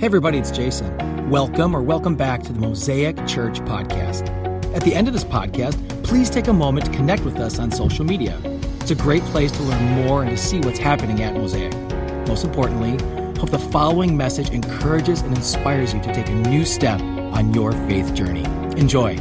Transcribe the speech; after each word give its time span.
Hey, 0.00 0.06
everybody, 0.06 0.38
it's 0.38 0.50
Jason. 0.50 1.28
Welcome 1.28 1.76
or 1.76 1.82
welcome 1.82 2.16
back 2.16 2.42
to 2.44 2.52
the 2.52 2.58
Mosaic 2.58 3.16
Church 3.26 3.60
Podcast. 3.60 4.28
At 4.74 4.82
the 4.82 4.94
end 4.94 5.08
of 5.08 5.14
this 5.14 5.24
podcast, 5.24 5.76
please 6.02 6.30
take 6.30 6.48
a 6.48 6.52
moment 6.52 6.86
to 6.86 6.92
connect 6.92 7.24
with 7.24 7.36
us 7.36 7.58
on 7.58 7.70
social 7.70 8.04
media. 8.04 8.40
It's 8.80 8.90
a 8.90 8.94
great 8.94 9.22
place 9.24 9.52
to 9.52 9.62
learn 9.62 10.06
more 10.06 10.22
and 10.22 10.30
to 10.30 10.36
see 10.36 10.58
what's 10.60 10.78
happening 10.78 11.22
at 11.22 11.34
Mosaic. 11.34 11.74
Most 12.26 12.44
importantly, 12.44 12.92
hope 13.38 13.50
the 13.50 13.58
following 13.58 14.16
message 14.16 14.50
encourages 14.50 15.20
and 15.20 15.36
inspires 15.36 15.92
you 15.92 16.00
to 16.00 16.12
take 16.14 16.28
a 16.28 16.34
new 16.34 16.64
step 16.64 17.00
on 17.00 17.52
your 17.52 17.72
faith 17.72 18.14
journey. 18.14 18.44
Enjoy. 18.78 19.18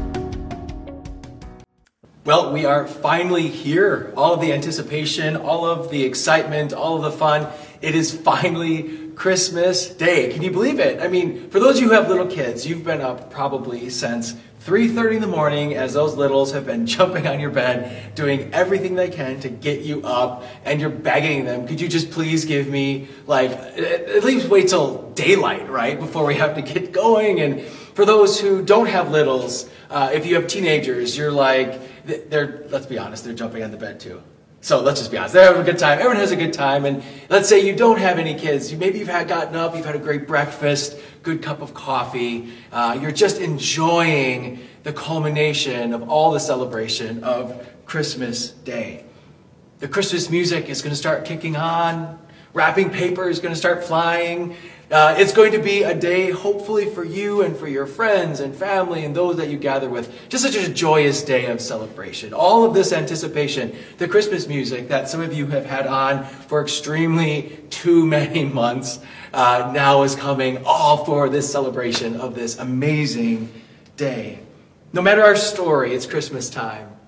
Well, 2.26 2.54
we 2.54 2.66
are 2.66 2.88
finally 2.88 3.48
here. 3.48 4.14
All 4.16 4.34
of 4.34 4.42
the 4.42 4.54
anticipation, 4.54 5.36
all 5.36 5.66
of 5.66 5.90
the 5.90 6.04
excitement, 6.04 6.74
all 6.74 6.96
of 6.96 7.02
the 7.02 7.12
fun. 7.12 7.48
It 7.82 7.96
is 7.96 8.14
finally 8.14 9.09
Christmas 9.16 9.90
Day. 9.90 10.31
Can 10.31 10.41
you 10.41 10.52
believe 10.52 10.80
it? 10.80 11.02
I 11.02 11.08
mean, 11.08 11.49
for 11.49 11.59
those 11.59 11.77
of 11.77 11.81
you 11.81 11.90
who 11.90 11.94
have 11.94 12.09
little 12.09 12.27
kids, 12.27 12.67
you've 12.67 12.84
been 12.84 13.02
up 13.02 13.31
probably 13.31 13.90
since 13.90 14.35
3:30 14.66 15.16
in 15.16 15.21
the 15.21 15.27
morning 15.27 15.76
as 15.76 15.94
those 15.94 16.16
littles 16.16 16.52
have 16.52 16.66
been 16.66 16.85
jumping 16.95 17.26
on 17.26 17.40
your 17.40 17.49
bed, 17.49 18.16
doing 18.16 18.49
everything 18.54 18.95
they 18.95 19.09
can 19.09 19.40
to 19.40 19.49
get 19.49 19.81
you 19.81 20.02
up, 20.04 20.44
and 20.66 20.81
you're 20.81 20.90
begging 20.90 21.45
them, 21.45 21.68
"Could 21.68 21.80
you 21.80 21.88
just 21.88 22.12
please 22.12 22.44
give 22.44 22.68
me 22.68 23.07
like 23.27 23.52
at 23.52 24.23
least 24.26 24.49
wait 24.49 24.68
till 24.68 25.09
daylight, 25.16 25.70
right, 25.70 25.98
before 25.98 26.26
we 26.26 26.35
have 26.35 26.55
to 26.55 26.62
get 26.62 26.91
going?" 27.04 27.40
And 27.40 27.62
for 27.62 28.05
those 28.05 28.41
who 28.41 28.62
don't 28.62 28.88
have 28.88 29.09
littles, 29.09 29.70
uh, 29.90 30.12
if 30.13 30.26
you 30.26 30.35
have 30.35 30.48
teenagers, 30.48 31.18
you're 31.18 31.32
like, 31.32 31.80
they're 32.30 32.66
let's 32.70 32.88
be 32.88 32.98
honest, 32.98 33.23
they're 33.23 33.34
jumping 33.34 33.63
on 33.63 33.71
the 33.71 33.77
bed 33.77 34.02
too. 34.02 34.21
So 34.62 34.81
let's 34.81 34.99
just 34.99 35.12
be 35.12 35.18
honest. 35.18 35.34
They're 35.34 35.45
having 35.45 35.62
a 35.62 35.66
good 35.66 35.77
time. 35.77 35.99
Everyone 35.99 36.18
has 36.18 36.31
a 36.31 36.36
good 36.36 36.52
time. 36.52 36.86
And 36.86 37.02
let's 37.30 37.48
say 37.48 37.66
you 37.66 37.76
don't 37.76 37.99
have 37.99 38.20
any 38.20 38.36
kids. 38.36 38.72
You, 38.72 38.77
maybe 38.77 38.99
you've 38.99 39.08
had 39.08 39.27
gotten 39.27 39.55
up, 39.55 39.76
you've 39.76 39.85
had 39.85 39.95
a 39.95 39.99
great 39.99 40.27
breakfast, 40.27 40.98
good 41.24 41.41
cup 41.41 41.62
of 41.62 41.74
coffee. 41.74 42.52
Uh, 42.71 42.98
you're 43.02 43.12
just 43.12 43.40
enjoying 43.40 44.60
the 44.84 44.91
culmination 44.91 45.93
of 45.93 46.10
all 46.10 46.32
the 46.32 46.40
celebration 46.40 47.24
of 47.24 47.68
Christmas 47.85 48.49
Day. 48.49 49.05
The 49.80 49.87
Christmas 49.87 50.30
music 50.30 50.68
is 50.68 50.82
going 50.82 50.91
to 50.91 50.98
start 50.98 51.24
kicking 51.24 51.55
on. 51.55 52.20
Wrapping 52.54 52.90
paper 52.90 53.30
is 53.30 53.40
going 53.40 53.54
to 53.54 53.60
start 53.60 53.84
flying. 53.84 54.57
Uh, 54.91 55.13
it's 55.20 55.34
going 55.34 55.51
to 55.51 55.59
be 55.59 55.84
a 55.84 55.93
day, 55.93 56.32
hopefully, 56.32 56.90
for 56.90 57.04
you 57.04 57.43
and 57.43 57.55
for 57.55 57.68
your 57.68 57.85
friends 57.85 58.40
and 58.40 58.55
family 58.55 59.05
and 59.05 59.15
those 59.15 59.37
that 59.37 59.48
you 59.48 59.57
gather 59.57 59.87
with. 59.87 60.12
Just 60.29 60.43
such 60.43 60.55
a 60.55 60.68
joyous 60.68 61.21
day 61.21 61.46
of 61.46 61.62
celebration. 61.62 62.34
All 62.34 62.65
of 62.65 62.73
this 62.73 62.91
anticipation, 62.91 63.76
the 63.99 64.07
Christmas 64.07 64.47
music 64.47 64.88
that 64.88 65.07
some 65.07 65.22
of 65.22 65.31
you 65.31 65.46
have 65.47 65.68
had 65.68 65.85
on 65.85 66.25
for 66.25 66.62
extremely 66.62 67.59
too 67.69 68.03
many 68.07 68.46
months, 68.62 69.00
uh, 69.31 69.72
now 69.75 70.01
is 70.01 70.16
coming 70.16 70.63
all 70.66 71.06
for 71.06 71.29
this 71.29 71.51
celebration 71.51 72.16
of 72.16 72.34
this 72.34 72.57
amazing 72.57 73.51
day. 73.96 74.40
No 74.91 75.03
matter 75.03 75.22
our 75.22 75.35
story, 75.35 75.94
it's 75.94 76.07
Christmas 76.07 76.50
time. 76.50 76.99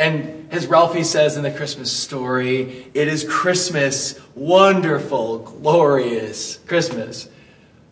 And 0.00 0.50
as 0.50 0.66
Ralphie 0.66 1.04
says 1.04 1.36
in 1.36 1.42
the 1.42 1.50
Christmas 1.50 1.92
story, 1.92 2.90
it 2.94 3.06
is 3.06 3.22
Christmas, 3.22 4.18
wonderful, 4.34 5.40
glorious 5.40 6.56
Christmas. 6.66 7.28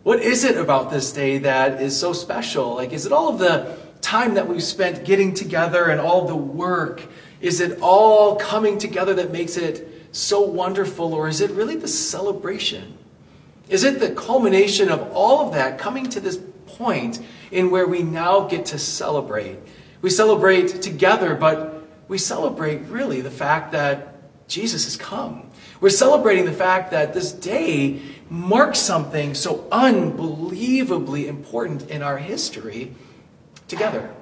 What 0.01 0.19
is 0.19 0.43
it 0.43 0.57
about 0.57 0.89
this 0.89 1.13
day 1.13 1.37
that 1.37 1.79
is 1.79 1.95
so 1.99 2.13
special? 2.13 2.73
Like, 2.73 2.93
is 2.93 3.05
it 3.05 3.11
all 3.11 3.29
of 3.29 3.37
the 3.37 3.77
time 4.01 4.33
that 4.33 4.47
we've 4.47 4.63
spent 4.63 5.05
getting 5.05 5.35
together 5.35 5.85
and 5.85 6.01
all 6.01 6.25
the 6.25 6.35
work? 6.35 7.03
Is 7.41 7.59
it 7.59 7.77
all 7.79 8.37
coming 8.37 8.79
together 8.79 9.13
that 9.13 9.31
makes 9.31 9.55
it 9.55 9.87
so 10.11 10.41
wonderful? 10.41 11.13
Or 11.13 11.27
is 11.27 11.41
it 11.41 11.51
really 11.51 11.75
the 11.75 11.87
celebration? 11.87 12.97
Is 13.67 13.83
it 13.83 13.99
the 13.99 14.09
culmination 14.09 14.89
of 14.89 15.11
all 15.13 15.45
of 15.45 15.53
that 15.53 15.77
coming 15.77 16.09
to 16.09 16.19
this 16.19 16.39
point 16.65 17.19
in 17.51 17.69
where 17.69 17.85
we 17.85 18.01
now 18.01 18.47
get 18.47 18.65
to 18.65 18.79
celebrate? 18.79 19.59
We 20.01 20.09
celebrate 20.09 20.81
together, 20.81 21.35
but 21.35 21.78
we 22.09 22.17
celebrate 22.17 22.79
really 22.89 23.21
the 23.21 23.31
fact 23.31 23.71
that 23.71 24.15
Jesus 24.49 24.83
has 24.85 24.97
come. 24.97 25.49
We're 25.79 25.89
celebrating 25.89 26.43
the 26.43 26.51
fact 26.51 26.91
that 26.91 27.13
this 27.13 27.31
day 27.31 28.01
marks 28.29 28.79
something 28.79 29.33
so 29.33 29.65
unbelievably 29.71 31.27
important 31.27 31.89
in 31.89 32.01
our 32.01 32.17
history 32.17 32.93
together. 33.67 34.13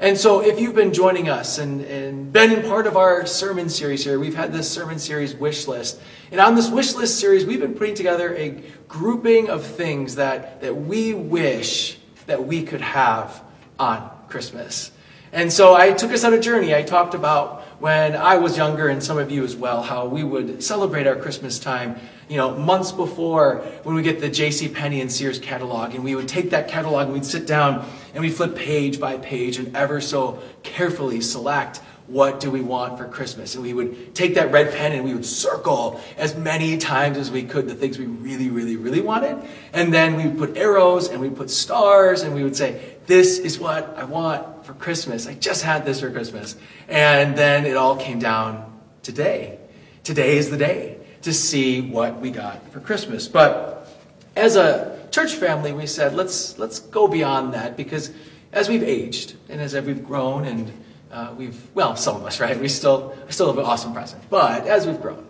And 0.00 0.16
so, 0.18 0.40
if 0.40 0.58
you've 0.58 0.74
been 0.74 0.94
joining 0.94 1.28
us 1.28 1.58
and, 1.58 1.82
and 1.82 2.32
been 2.32 2.62
part 2.66 2.86
of 2.86 2.96
our 2.96 3.26
sermon 3.26 3.68
series 3.68 4.02
here, 4.02 4.18
we've 4.18 4.34
had 4.34 4.50
this 4.50 4.68
sermon 4.68 4.98
series 4.98 5.34
wish 5.34 5.68
list. 5.68 6.00
And 6.32 6.40
on 6.40 6.54
this 6.54 6.70
wish 6.70 6.94
list 6.94 7.20
series, 7.20 7.44
we've 7.44 7.60
been 7.60 7.74
putting 7.74 7.94
together 7.94 8.34
a 8.34 8.62
grouping 8.88 9.50
of 9.50 9.64
things 9.64 10.16
that, 10.16 10.62
that 10.62 10.74
we 10.74 11.12
wish 11.12 11.98
that 12.26 12.46
we 12.46 12.62
could 12.62 12.80
have 12.80 13.42
on 13.78 14.10
Christmas. 14.28 14.90
And 15.32 15.52
so 15.52 15.74
I 15.74 15.92
took 15.92 16.12
us 16.12 16.24
on 16.24 16.34
a 16.34 16.40
journey. 16.40 16.74
I 16.74 16.82
talked 16.82 17.14
about 17.14 17.62
when 17.78 18.16
I 18.16 18.36
was 18.36 18.56
younger, 18.56 18.88
and 18.88 19.02
some 19.02 19.16
of 19.16 19.30
you 19.30 19.44
as 19.44 19.56
well, 19.56 19.82
how 19.82 20.06
we 20.06 20.22
would 20.24 20.62
celebrate 20.62 21.06
our 21.06 21.16
Christmas 21.16 21.58
time, 21.58 21.98
you 22.28 22.36
know, 22.36 22.56
months 22.56 22.92
before 22.92 23.58
when 23.84 23.94
we 23.94 24.02
get 24.02 24.20
the 24.20 24.28
J.C. 24.28 24.68
Penney 24.68 25.00
and 25.00 25.10
Sears 25.10 25.38
catalog, 25.38 25.94
and 25.94 26.04
we 26.04 26.14
would 26.14 26.28
take 26.28 26.50
that 26.50 26.68
catalog 26.68 27.04
and 27.04 27.12
we'd 27.14 27.24
sit 27.24 27.46
down 27.46 27.88
and 28.12 28.22
we'd 28.22 28.34
flip 28.34 28.54
page 28.54 29.00
by 29.00 29.16
page 29.18 29.56
and 29.56 29.74
ever 29.74 30.00
so 30.00 30.42
carefully 30.62 31.20
select 31.20 31.80
what 32.10 32.40
do 32.40 32.50
we 32.50 32.60
want 32.60 32.98
for 32.98 33.04
Christmas? 33.04 33.54
And 33.54 33.62
we 33.62 33.72
would 33.72 34.16
take 34.16 34.34
that 34.34 34.50
red 34.50 34.74
pen 34.74 34.90
and 34.92 35.04
we 35.04 35.14
would 35.14 35.24
circle 35.24 36.00
as 36.16 36.34
many 36.34 36.76
times 36.76 37.16
as 37.16 37.30
we 37.30 37.44
could 37.44 37.68
the 37.68 37.74
things 37.74 37.98
we 37.98 38.06
really, 38.06 38.50
really, 38.50 38.76
really 38.76 39.00
wanted. 39.00 39.38
And 39.72 39.94
then 39.94 40.16
we 40.16 40.26
would 40.26 40.36
put 40.36 40.56
arrows 40.56 41.08
and 41.08 41.20
we 41.20 41.28
would 41.28 41.38
put 41.38 41.50
stars 41.50 42.22
and 42.22 42.34
we 42.34 42.42
would 42.42 42.56
say, 42.56 42.96
this 43.06 43.38
is 43.38 43.60
what 43.60 43.96
I 43.96 44.04
want 44.04 44.66
for 44.66 44.74
Christmas. 44.74 45.28
I 45.28 45.34
just 45.34 45.62
had 45.62 45.84
this 45.84 46.00
for 46.00 46.10
Christmas. 46.10 46.56
And 46.88 47.38
then 47.38 47.64
it 47.64 47.76
all 47.76 47.96
came 47.96 48.18
down 48.18 48.80
today. 49.02 49.58
Today 50.02 50.36
is 50.36 50.50
the 50.50 50.56
day 50.56 50.98
to 51.22 51.32
see 51.32 51.80
what 51.80 52.20
we 52.20 52.32
got 52.32 52.72
for 52.72 52.80
Christmas. 52.80 53.28
But 53.28 53.88
as 54.34 54.56
a 54.56 54.98
church 55.12 55.34
family, 55.34 55.72
we 55.72 55.86
said, 55.86 56.14
let's, 56.14 56.58
let's 56.58 56.80
go 56.80 57.06
beyond 57.06 57.54
that 57.54 57.76
because 57.76 58.10
as 58.52 58.68
we've 58.68 58.82
aged 58.82 59.36
and 59.48 59.60
as 59.60 59.74
we've 59.74 60.04
grown 60.04 60.44
and 60.44 60.72
uh, 61.12 61.34
we've, 61.36 61.60
well, 61.74 61.96
some 61.96 62.16
of 62.16 62.24
us, 62.24 62.40
right? 62.40 62.58
We 62.58 62.68
still, 62.68 63.16
still 63.28 63.48
have 63.48 63.58
an 63.58 63.64
awesome 63.64 63.92
present. 63.92 64.22
But 64.30 64.66
as 64.66 64.86
we've 64.86 65.00
grown, 65.00 65.26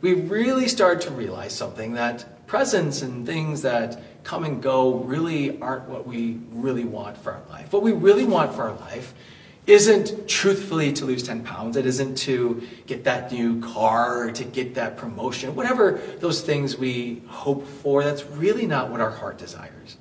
we 0.00 0.14
really 0.14 0.68
start 0.68 1.00
to 1.02 1.10
realize 1.10 1.54
something 1.54 1.94
that 1.94 2.46
presents 2.46 3.02
and 3.02 3.24
things 3.24 3.62
that 3.62 4.02
come 4.24 4.44
and 4.44 4.62
go 4.62 4.94
really 4.94 5.60
aren't 5.60 5.88
what 5.88 6.06
we 6.06 6.40
really 6.50 6.84
want 6.84 7.16
for 7.16 7.32
our 7.32 7.42
life. 7.48 7.72
What 7.72 7.82
we 7.82 7.92
really 7.92 8.24
want 8.24 8.54
for 8.54 8.62
our 8.62 8.76
life 8.76 9.14
isn't 9.66 10.28
truthfully 10.28 10.92
to 10.92 11.04
lose 11.04 11.22
10 11.22 11.44
pounds. 11.44 11.76
It 11.76 11.86
isn't 11.86 12.16
to 12.18 12.66
get 12.86 13.04
that 13.04 13.30
new 13.30 13.60
car 13.60 14.24
or 14.24 14.32
to 14.32 14.44
get 14.44 14.74
that 14.74 14.96
promotion, 14.96 15.54
whatever 15.54 16.00
those 16.18 16.40
things 16.40 16.76
we 16.76 17.22
hope 17.28 17.66
for. 17.66 18.02
That's 18.02 18.24
really 18.24 18.66
not 18.66 18.90
what 18.90 19.00
our 19.00 19.10
heart 19.10 19.38
desires. 19.38 19.96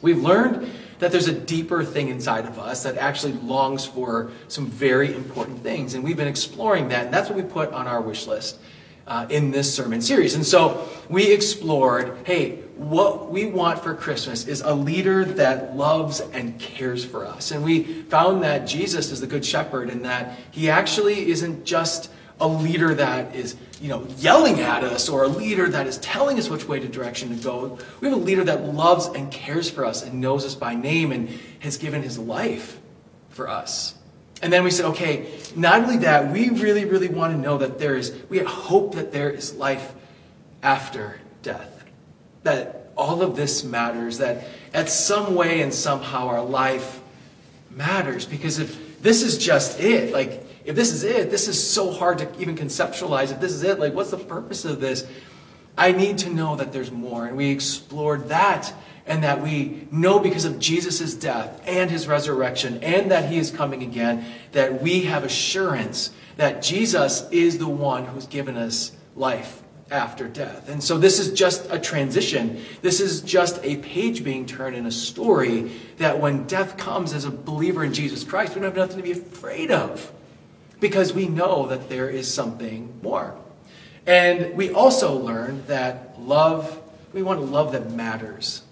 We've 0.00 0.22
learned 0.22 0.70
that 0.98 1.12
there's 1.12 1.28
a 1.28 1.38
deeper 1.38 1.84
thing 1.84 2.08
inside 2.08 2.46
of 2.46 2.58
us 2.58 2.82
that 2.84 2.96
actually 2.96 3.32
longs 3.34 3.84
for 3.84 4.30
some 4.48 4.66
very 4.66 5.14
important 5.14 5.62
things. 5.62 5.94
And 5.94 6.02
we've 6.02 6.16
been 6.16 6.28
exploring 6.28 6.88
that. 6.88 7.06
And 7.06 7.14
that's 7.14 7.28
what 7.28 7.36
we 7.36 7.42
put 7.42 7.72
on 7.72 7.86
our 7.86 8.00
wish 8.00 8.26
list 8.26 8.58
uh, 9.06 9.26
in 9.30 9.50
this 9.50 9.72
sermon 9.72 10.00
series. 10.00 10.34
And 10.34 10.44
so 10.44 10.88
we 11.08 11.32
explored 11.32 12.16
hey, 12.24 12.62
what 12.76 13.30
we 13.30 13.46
want 13.46 13.82
for 13.82 13.94
Christmas 13.94 14.46
is 14.46 14.60
a 14.60 14.74
leader 14.74 15.24
that 15.24 15.76
loves 15.76 16.20
and 16.20 16.58
cares 16.58 17.04
for 17.04 17.24
us. 17.24 17.50
And 17.50 17.64
we 17.64 18.02
found 18.02 18.42
that 18.42 18.66
Jesus 18.66 19.10
is 19.10 19.20
the 19.20 19.26
good 19.26 19.44
shepherd 19.44 19.88
and 19.88 20.04
that 20.04 20.38
he 20.50 20.68
actually 20.68 21.30
isn't 21.30 21.64
just 21.64 22.10
a 22.40 22.46
leader 22.46 22.94
that 22.94 23.34
is, 23.34 23.56
you 23.80 23.88
know, 23.88 24.06
yelling 24.18 24.60
at 24.60 24.84
us 24.84 25.08
or 25.08 25.24
a 25.24 25.28
leader 25.28 25.68
that 25.68 25.86
is 25.86 25.98
telling 25.98 26.38
us 26.38 26.50
which 26.50 26.68
way 26.68 26.78
to 26.78 26.88
direction 26.88 27.30
to 27.30 27.42
go. 27.42 27.78
We 28.00 28.08
have 28.08 28.16
a 28.16 28.20
leader 28.20 28.44
that 28.44 28.64
loves 28.74 29.06
and 29.06 29.30
cares 29.30 29.70
for 29.70 29.84
us 29.84 30.02
and 30.02 30.20
knows 30.20 30.44
us 30.44 30.54
by 30.54 30.74
name 30.74 31.12
and 31.12 31.28
has 31.60 31.78
given 31.78 32.02
his 32.02 32.18
life 32.18 32.78
for 33.30 33.48
us. 33.48 33.94
And 34.42 34.52
then 34.52 34.64
we 34.64 34.70
said, 34.70 34.86
okay, 34.86 35.28
not 35.54 35.82
only 35.82 35.98
that, 35.98 36.30
we 36.30 36.50
really, 36.50 36.84
really 36.84 37.08
want 37.08 37.34
to 37.34 37.40
know 37.40 37.58
that 37.58 37.78
there 37.78 37.96
is, 37.96 38.14
we 38.28 38.38
hope 38.40 38.96
that 38.96 39.12
there 39.12 39.30
is 39.30 39.54
life 39.54 39.94
after 40.62 41.18
death. 41.42 41.84
That 42.42 42.90
all 42.98 43.22
of 43.22 43.34
this 43.34 43.64
matters, 43.64 44.18
that 44.18 44.46
at 44.74 44.90
some 44.90 45.34
way 45.34 45.62
and 45.62 45.72
somehow 45.72 46.28
our 46.28 46.44
life 46.44 47.00
matters. 47.70 48.26
Because 48.26 48.58
if 48.58 49.00
this 49.00 49.22
is 49.22 49.38
just 49.38 49.80
it, 49.80 50.12
like, 50.12 50.45
if 50.66 50.74
this 50.74 50.92
is 50.92 51.04
it, 51.04 51.30
this 51.30 51.46
is 51.46 51.72
so 51.72 51.92
hard 51.92 52.18
to 52.18 52.40
even 52.40 52.56
conceptualize. 52.56 53.30
If 53.30 53.40
this 53.40 53.52
is 53.52 53.62
it, 53.62 53.78
like, 53.78 53.94
what's 53.94 54.10
the 54.10 54.18
purpose 54.18 54.64
of 54.64 54.80
this? 54.80 55.06
I 55.78 55.92
need 55.92 56.18
to 56.18 56.30
know 56.30 56.56
that 56.56 56.72
there's 56.72 56.90
more. 56.90 57.26
And 57.26 57.36
we 57.36 57.50
explored 57.50 58.28
that 58.30 58.74
and 59.06 59.22
that 59.22 59.40
we 59.40 59.86
know 59.92 60.18
because 60.18 60.44
of 60.44 60.58
Jesus' 60.58 61.14
death 61.14 61.62
and 61.66 61.88
his 61.88 62.08
resurrection 62.08 62.82
and 62.82 63.12
that 63.12 63.30
he 63.30 63.38
is 63.38 63.52
coming 63.52 63.82
again, 63.82 64.24
that 64.52 64.82
we 64.82 65.02
have 65.02 65.22
assurance 65.22 66.10
that 66.36 66.62
Jesus 66.62 67.28
is 67.30 67.58
the 67.58 67.68
one 67.68 68.04
who's 68.04 68.26
given 68.26 68.56
us 68.56 68.92
life 69.14 69.62
after 69.90 70.26
death. 70.26 70.68
And 70.68 70.82
so 70.82 70.98
this 70.98 71.20
is 71.20 71.32
just 71.32 71.70
a 71.70 71.78
transition. 71.78 72.60
This 72.82 73.00
is 73.00 73.20
just 73.20 73.64
a 73.64 73.76
page 73.76 74.24
being 74.24 74.44
turned 74.44 74.74
in 74.74 74.86
a 74.86 74.90
story 74.90 75.70
that 75.98 76.20
when 76.20 76.44
death 76.48 76.76
comes 76.76 77.12
as 77.12 77.24
a 77.24 77.30
believer 77.30 77.84
in 77.84 77.94
Jesus 77.94 78.24
Christ, 78.24 78.56
we 78.56 78.62
don't 78.62 78.64
have 78.64 78.76
nothing 78.76 78.96
to 78.96 79.02
be 79.04 79.12
afraid 79.12 79.70
of 79.70 80.12
because 80.80 81.12
we 81.12 81.26
know 81.26 81.66
that 81.68 81.88
there 81.88 82.08
is 82.08 82.32
something 82.32 82.98
more. 83.02 83.34
And 84.06 84.56
we 84.56 84.70
also 84.70 85.16
learn 85.16 85.64
that 85.66 86.20
love, 86.20 86.80
we 87.12 87.22
want 87.22 87.40
a 87.40 87.42
love 87.42 87.72
that 87.72 87.90
matters. 87.90 88.62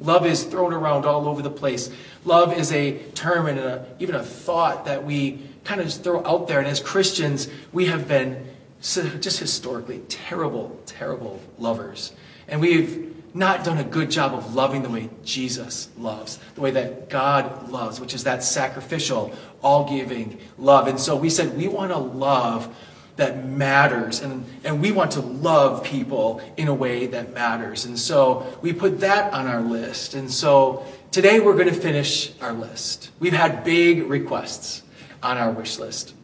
Love 0.00 0.26
is 0.26 0.42
thrown 0.42 0.72
around 0.72 1.06
all 1.06 1.28
over 1.28 1.42
the 1.42 1.50
place. 1.50 1.90
Love 2.24 2.52
is 2.52 2.72
a 2.72 2.98
term 3.10 3.46
and 3.46 3.58
a, 3.58 3.86
even 4.00 4.14
a 4.16 4.22
thought 4.22 4.86
that 4.86 5.04
we 5.04 5.40
kind 5.62 5.80
of 5.80 5.86
just 5.86 6.02
throw 6.02 6.24
out 6.26 6.48
there. 6.48 6.58
And 6.58 6.66
as 6.66 6.80
Christians, 6.80 7.48
we 7.72 7.86
have 7.86 8.08
been 8.08 8.48
just 8.80 9.38
historically 9.38 10.00
terrible, 10.08 10.78
terrible 10.86 11.40
lovers. 11.58 12.12
And 12.48 12.60
we've 12.60 13.14
not 13.34 13.64
done 13.64 13.78
a 13.78 13.84
good 13.84 14.10
job 14.10 14.32
of 14.32 14.54
loving 14.54 14.82
the 14.82 14.88
way 14.88 15.10
Jesus 15.24 15.88
loves, 15.98 16.38
the 16.54 16.60
way 16.60 16.70
that 16.70 17.10
God 17.10 17.68
loves, 17.68 18.00
which 18.00 18.14
is 18.14 18.24
that 18.24 18.44
sacrificial, 18.44 19.34
all 19.62 19.88
giving 19.88 20.38
love. 20.56 20.86
And 20.86 21.00
so 21.00 21.16
we 21.16 21.30
said 21.30 21.56
we 21.56 21.66
want 21.66 21.90
to 21.90 21.98
love 21.98 22.74
that 23.16 23.44
matters 23.46 24.20
and, 24.20 24.44
and 24.64 24.80
we 24.80 24.92
want 24.92 25.12
to 25.12 25.20
love 25.20 25.84
people 25.84 26.40
in 26.56 26.68
a 26.68 26.74
way 26.74 27.06
that 27.06 27.32
matters. 27.32 27.84
And 27.84 27.98
so 27.98 28.58
we 28.60 28.72
put 28.72 29.00
that 29.00 29.32
on 29.32 29.46
our 29.46 29.60
list. 29.60 30.14
And 30.14 30.30
so 30.30 30.84
today 31.10 31.40
we're 31.40 31.54
going 31.54 31.68
to 31.68 31.74
finish 31.74 32.32
our 32.40 32.52
list. 32.52 33.10
We've 33.18 33.32
had 33.32 33.64
big 33.64 34.08
requests 34.08 34.82
on 35.22 35.38
our 35.38 35.50
wish 35.50 35.78
list. 35.78 36.14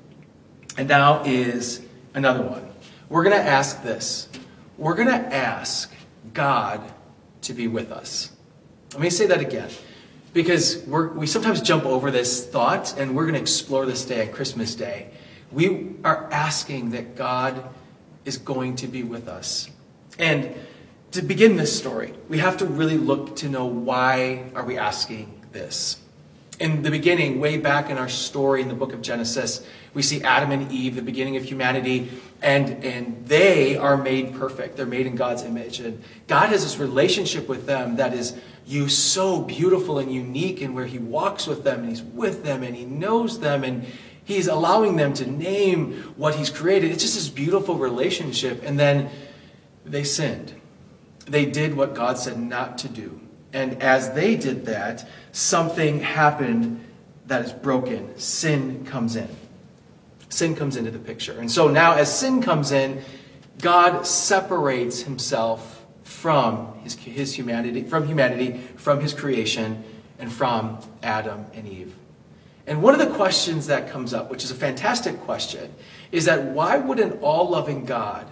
And 0.77 0.89
now 0.89 1.25
is 1.25 1.81
another 2.15 2.43
one. 2.43 2.69
We're 3.09 3.25
going 3.25 3.37
to 3.37 3.43
ask 3.43 3.83
this. 3.83 4.29
We're 4.79 4.95
going 4.95 5.09
to 5.09 5.35
ask 5.35 5.90
God 6.33 6.81
to 7.43 7.53
be 7.53 7.69
with 7.69 7.93
us. 7.93 8.33
Let 8.93 9.03
me 9.03 9.11
say 9.11 9.27
that 9.27 9.41
again. 9.41 9.71
Because 10.33 10.85
we 10.87 11.27
sometimes 11.27 11.61
jump 11.61 11.85
over 11.85 12.11
this 12.11 12.47
thought, 12.47 12.97
and 12.97 13.17
we're 13.17 13.25
going 13.25 13.35
to 13.35 13.41
explore 13.41 13.85
this 13.85 14.05
day 14.05 14.29
on 14.29 14.33
Christmas 14.33 14.75
Day. 14.75 15.11
We 15.51 15.97
are 16.05 16.29
asking 16.33 16.91
that 16.91 17.17
God 17.17 17.69
is 18.25 18.37
going 18.37 18.77
to 18.77 18.87
be 18.87 19.03
with 19.03 19.27
us. 19.27 19.69
And 20.19 20.55
to 21.11 21.23
begin 21.23 21.57
this 21.57 21.77
story, 21.77 22.15
we 22.29 22.39
have 22.39 22.59
to 22.59 22.67
really 22.67 22.99
look 22.99 23.35
to 23.37 23.49
know 23.49 23.67
why 23.67 24.51
are 24.55 24.65
we 24.65 24.79
asking 24.79 25.43
this. 25.51 25.99
In 26.61 26.83
the 26.83 26.91
beginning, 26.91 27.41
way 27.41 27.57
back 27.57 27.89
in 27.89 27.97
our 27.97 28.11
story 28.11 28.61
in 28.61 28.69
the 28.69 28.75
book 28.75 28.93
of 28.93 29.01
Genesis, 29.01 29.67
we 29.95 30.03
see 30.03 30.23
Adam 30.23 30.51
and 30.51 30.71
Eve, 30.71 30.95
the 30.95 31.01
beginning 31.01 31.39
of 31.39 31.43
humanity, 31.43 32.11
and, 32.43 32.85
and 32.85 33.27
they 33.27 33.79
are 33.79 33.97
made 33.97 34.35
perfect. 34.35 34.77
They're 34.77 34.85
made 34.85 35.07
in 35.07 35.17
God's 35.17 35.43
image. 35.43 35.81
And 35.81 36.05
God 36.29 36.51
has 36.51 36.63
this 36.63 36.77
relationship 36.77 37.49
with 37.49 37.65
them 37.65 37.97
that 37.97 38.13
is 38.13 38.37
you 38.67 38.91
so 38.91 39.41
beautiful 39.41 39.99
and 39.99 40.13
unique, 40.13 40.61
and 40.61 40.75
where 40.75 40.85
He 40.85 40.99
walks 40.99 41.47
with 41.47 41.65
them, 41.65 41.81
and 41.81 41.89
He's 41.89 42.03
with 42.03 42.45
them, 42.45 42.63
and 42.63 42.77
He 42.77 42.85
knows 42.85 43.41
them, 43.41 43.65
and 43.65 43.87
He's 44.23 44.47
allowing 44.47 44.97
them 44.97 45.15
to 45.15 45.27
name 45.27 45.95
what 46.17 46.35
He's 46.35 46.51
created. 46.51 46.91
It's 46.91 47.03
just 47.03 47.15
this 47.15 47.29
beautiful 47.31 47.77
relationship. 47.77 48.63
And 48.65 48.79
then 48.79 49.09
they 49.87 50.05
sinned. 50.05 50.55
They 51.25 51.47
did 51.47 51.75
what 51.75 51.95
God 51.95 52.19
said 52.19 52.39
not 52.39 52.77
to 52.79 52.89
do. 52.89 53.20
And 53.53 53.83
as 53.83 54.13
they 54.13 54.37
did 54.37 54.67
that, 54.67 55.09
something 55.33 56.01
happened 56.01 56.85
that 57.27 57.45
is 57.45 57.53
broken. 57.53 58.17
Sin 58.19 58.85
comes 58.85 59.17
in. 59.17 59.29
Sin 60.29 60.55
comes 60.55 60.77
into 60.77 60.91
the 60.91 60.99
picture. 60.99 61.39
And 61.39 61.51
so 61.51 61.69
now, 61.69 61.95
as 61.95 62.17
sin 62.17 62.43
comes 62.43 62.71
in, 62.71 63.03
God 63.61 64.07
separates 64.07 65.03
himself 65.03 65.85
from 66.03 66.79
his, 66.83 66.95
his 66.95 67.35
humanity, 67.35 67.83
from 67.83 68.07
humanity, 68.07 68.61
from 68.77 69.01
his 69.01 69.13
creation, 69.13 69.83
and 70.19 70.33
from 70.33 70.79
Adam 71.03 71.47
and 71.55 71.67
Eve. 71.67 71.95
And 72.67 72.83
one 72.83 72.95
of 72.95 73.01
the 73.01 73.15
questions 73.15 73.67
that 73.67 73.91
comes 73.91 74.15
up, 74.15 74.31
which 74.31 74.45
is 74.45 74.51
a 74.51 74.55
fantastic 74.55 75.19
question, 75.21 75.75
is 76.13 76.27
that 76.27 76.45
why 76.45 76.79
would 76.79 77.01
an 77.01 77.13
all 77.21 77.49
loving 77.49 77.85
God 77.85 78.27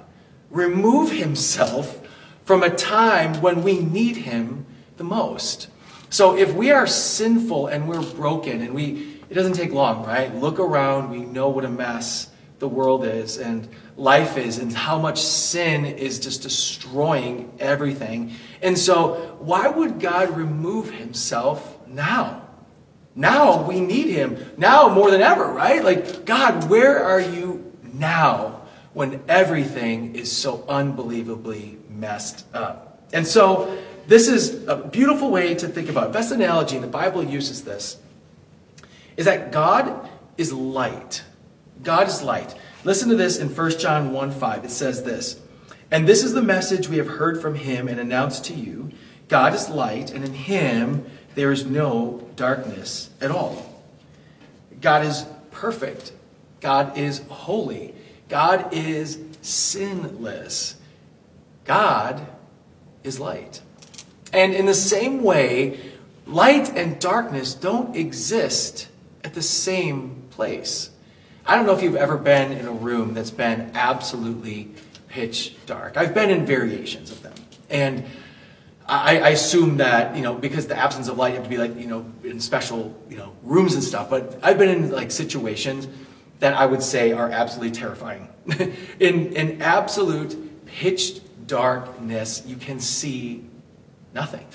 remove 0.51 1.11
himself 1.11 2.07
from 2.45 2.63
a 2.63 2.71
time 2.71 3.41
when 3.41 3.63
we 3.63 3.79
need 3.79 4.17
him 4.17 4.67
the 4.99 5.05
most? 5.05 5.69
So 6.11 6.37
if 6.37 6.55
we 6.55 6.71
are 6.71 6.87
sinful 6.87 7.67
and 7.67 7.89
we're 7.89 8.03
broken 8.03 8.63
and 8.63 8.75
we, 8.75 9.21
it 9.29 9.35
doesn't 9.35 9.55
take 9.55 9.73
long, 9.73 10.05
right? 10.05 10.35
Look 10.35 10.59
around, 10.59 11.11
we 11.11 11.21
know 11.21 11.49
what 11.49 11.65
a 11.65 11.71
mess 11.71 12.31
the 12.59 12.69
world 12.69 13.05
is 13.05 13.39
and 13.39 13.69
life 13.97 14.37
is 14.37 14.59
and 14.59 14.73
how 14.73 14.99
much 14.99 15.23
sin 15.23 15.85
is 15.85 16.19
just 16.19 16.43
destroying 16.43 17.53
everything. 17.59 18.33
And 18.63 18.77
so 18.77 19.37
why 19.39 19.69
would 19.69 20.01
God 20.01 20.37
remove 20.37 20.91
himself 20.91 21.87
now? 21.87 22.43
Now 23.15 23.63
we 23.63 23.81
need 23.81 24.09
him. 24.09 24.39
Now 24.57 24.89
more 24.89 25.11
than 25.11 25.21
ever, 25.21 25.45
right? 25.45 25.83
Like, 25.83 26.25
God, 26.25 26.71
where 26.71 27.03
are 27.03 27.21
you 27.21 27.73
now 27.93 28.63
when 28.93 29.23
everything 29.29 30.15
is 30.15 30.31
so 30.31 30.65
unbelievably 30.69 31.79
messed 31.89 32.47
up? 32.55 33.03
And 33.13 33.27
so 33.27 33.77
this 34.09 34.27
is 34.27 34.67
a 34.67 34.75
beautiful 34.75 35.31
way 35.31 35.55
to 35.55 35.69
think 35.69 35.91
about 35.91 36.09
it. 36.09 36.13
Best 36.15 36.33
analogy, 36.33 36.77
and 36.77 36.83
the 36.83 36.89
Bible 36.89 37.23
uses 37.23 37.65
this, 37.65 37.99
is 39.19 39.27
that 39.27 39.53
God 39.53 40.09
is 40.39 40.51
light. 40.51 41.23
God 41.83 42.09
is 42.09 42.23
light. 42.23 42.55
Listen 42.85 43.11
to 43.11 43.17
this 43.17 43.37
in 43.37 43.55
1 43.55 43.79
John 43.79 44.13
1 44.15 44.31
5. 44.31 44.65
It 44.65 44.71
says 44.71 45.03
this 45.03 45.39
And 45.91 46.09
this 46.09 46.25
is 46.25 46.33
the 46.33 46.41
message 46.41 46.89
we 46.89 46.97
have 46.97 47.07
heard 47.07 47.43
from 47.43 47.57
him 47.57 47.87
and 47.87 48.01
announced 48.01 48.47
to 48.47 48.55
you 48.55 48.93
God 49.29 49.53
is 49.53 49.69
light, 49.69 50.11
and 50.11 50.25
in 50.25 50.33
him 50.33 51.05
there 51.35 51.53
is 51.53 51.67
no 51.67 52.27
darkness 52.35 53.11
at 53.21 53.31
all. 53.31 53.79
God 54.81 55.05
is 55.05 55.27
perfect. 55.51 56.13
God 56.63 56.97
is 56.97 57.21
holy. 57.29 57.95
God 58.31 58.73
is 58.73 59.19
sinless. 59.43 60.77
God 61.67 62.27
is 63.05 63.21
light. 63.21 63.61
And 64.33 64.55
in 64.55 64.67
the 64.67 64.75
same 64.75 65.23
way, 65.23 65.81
light 66.27 66.77
and 66.77 66.99
darkness 67.01 67.55
don't 67.55 67.97
exist 67.97 68.89
at 69.25 69.35
the 69.35 69.43
same 69.43 70.23
place. 70.31 70.91
I 71.47 71.57
don't 71.57 71.67
know 71.67 71.75
if 71.75 71.83
you've 71.83 71.97
ever 71.97 72.19
been 72.19 72.53
in 72.53 72.67
a 72.67 72.73
room 72.73 73.15
that's 73.15 73.31
been 73.31 73.71
absolutely 73.75 74.71
pitch 75.09 75.57
dark. 75.65 75.97
I've 75.97 76.15
been 76.15 76.31
in 76.31 76.45
variations 76.45 77.11
of 77.11 77.23
them. 77.23 77.35
And 77.71 78.05
I, 78.87 79.19
I, 79.19 79.29
assume 79.31 79.79
that 79.79 80.17
you 80.17 80.23
know 80.23 80.35
because 80.35 80.67
the 80.67 80.77
absence 80.77 81.09
of 81.09 81.19
light 81.19 81.31
you 81.31 81.35
have 81.35 81.45
to 81.45 81.51
be 81.51 81.59
like 81.59 81.77
you 81.77 81.87
know 81.87 82.11
in 82.25 82.41
special 82.41 82.99
you 83.11 83.17
know 83.17 83.35
rooms 83.43 83.75
and 83.75 83.85
stuff. 83.85 84.09
But 84.09 84.39
I've 84.43 84.59
been 84.59 84.71
in 84.71 84.91
like 84.91 85.11
situations 85.11 85.89
that 86.41 86.55
I 86.55 86.65
would 86.65 86.83
say 86.83 87.13
are 87.13 87.31
absolutely 87.31 87.79
terrifying. 87.79 88.29
in 88.99 89.33
in 89.35 89.61
absolute 89.61 90.67
pitch 90.67 91.21
darkness, 91.47 92.43
you 92.47 92.57
can 92.57 92.81
see 92.81 93.48
nothing. 94.15 94.47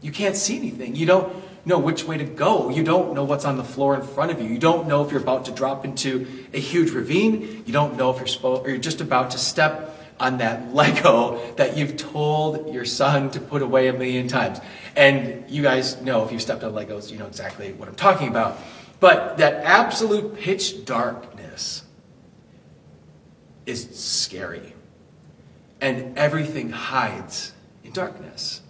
You 0.00 0.12
can't 0.12 0.36
see 0.36 0.56
anything. 0.56 0.94
You 0.94 1.06
don't 1.06 1.32
know 1.64 1.78
which 1.78 2.04
way 2.04 2.16
to 2.16 2.24
go. 2.24 2.70
You 2.70 2.82
don't 2.82 3.14
know 3.14 3.24
what's 3.24 3.44
on 3.44 3.56
the 3.56 3.64
floor 3.64 3.94
in 3.94 4.02
front 4.02 4.30
of 4.30 4.40
you. 4.40 4.48
You 4.48 4.58
don't 4.58 4.88
know 4.88 5.04
if 5.04 5.10
you're 5.10 5.20
about 5.20 5.44
to 5.46 5.52
drop 5.52 5.84
into 5.84 6.26
a 6.54 6.58
huge 6.58 6.90
ravine. 6.90 7.62
You 7.66 7.72
don't 7.72 7.96
know 7.96 8.10
if 8.10 8.18
you're 8.18 8.26
supposed 8.26 8.66
or 8.66 8.70
you're 8.70 8.78
just 8.78 9.00
about 9.00 9.32
to 9.32 9.38
step 9.38 9.94
on 10.20 10.38
that 10.38 10.74
Lego 10.74 11.40
that 11.56 11.76
you've 11.76 11.96
told 11.96 12.72
your 12.72 12.84
son 12.84 13.30
to 13.30 13.40
put 13.40 13.62
away 13.62 13.88
a 13.88 13.92
million 13.92 14.28
times. 14.28 14.60
And 14.96 15.48
you 15.50 15.62
guys 15.62 16.00
know 16.00 16.24
if 16.24 16.32
you've 16.32 16.42
stepped 16.42 16.64
on 16.64 16.72
Legos, 16.72 17.10
you 17.10 17.18
know 17.18 17.26
exactly 17.26 17.72
what 17.72 17.88
I'm 17.88 17.94
talking 17.94 18.28
about. 18.28 18.58
But 19.00 19.38
that 19.38 19.64
absolute 19.64 20.36
pitch 20.36 20.84
darkness 20.84 21.84
is 23.66 23.96
scary. 23.98 24.74
And 25.80 26.18
everything 26.18 26.70
hides 26.70 27.52
in 27.84 27.92
darkness. 27.92 28.62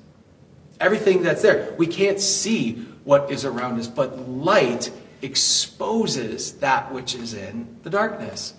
Everything 0.80 1.22
that's 1.22 1.42
there. 1.42 1.74
We 1.76 1.86
can't 1.86 2.20
see 2.20 2.74
what 3.04 3.30
is 3.30 3.44
around 3.44 3.78
us, 3.80 3.88
but 3.88 4.28
light 4.28 4.90
exposes 5.22 6.52
that 6.58 6.92
which 6.92 7.14
is 7.14 7.34
in 7.34 7.76
the 7.82 7.90
darkness. 7.90 8.54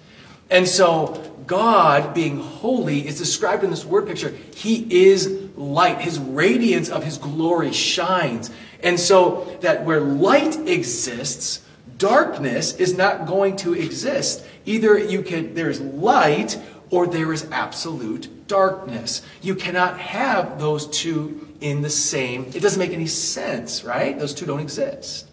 And 0.49 0.67
so, 0.67 1.35
God, 1.45 2.13
being 2.13 2.39
holy, 2.39 3.07
is 3.07 3.17
described 3.17 3.63
in 3.63 3.69
this 3.69 3.85
word 3.85 4.07
picture. 4.07 4.35
He 4.55 5.07
is 5.07 5.27
light. 5.55 6.01
His 6.01 6.17
radiance 6.17 6.89
of 6.89 7.03
His 7.03 7.17
glory 7.17 7.71
shines. 7.71 8.49
And 8.81 8.99
so, 8.99 9.57
that 9.61 9.85
where 9.85 10.01
light 10.01 10.55
exists, 10.67 11.61
darkness 11.97 12.73
is 12.73 12.97
not 12.97 13.27
going 13.27 13.57
to 13.57 13.73
exist. 13.73 14.43
Either 14.65 14.97
you 14.97 15.21
can, 15.21 15.53
there's 15.53 15.79
light 15.79 16.59
or 16.89 17.05
there 17.05 17.31
is 17.31 17.47
absolute 17.51 18.47
darkness. 18.47 19.21
You 19.41 19.53
cannot 19.53 19.99
have 19.99 20.59
those 20.59 20.87
two 20.87 21.48
in 21.61 21.81
the 21.81 21.89
same, 21.89 22.45
it 22.53 22.61
doesn't 22.61 22.79
make 22.79 22.93
any 22.93 23.07
sense, 23.07 23.83
right? 23.83 24.17
Those 24.17 24.33
two 24.33 24.45
don't 24.45 24.59
exist. 24.59 25.27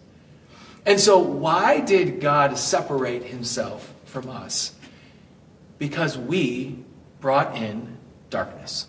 And 0.85 0.99
so, 0.99 1.19
why 1.19 1.81
did 1.81 2.21
God 2.21 2.57
separate 2.57 3.23
himself 3.23 3.93
from 4.05 4.29
us? 4.29 4.73
because 5.77 6.17
we 6.17 6.77
brought 7.19 7.55
in 7.55 7.97
darkness. 8.29 8.87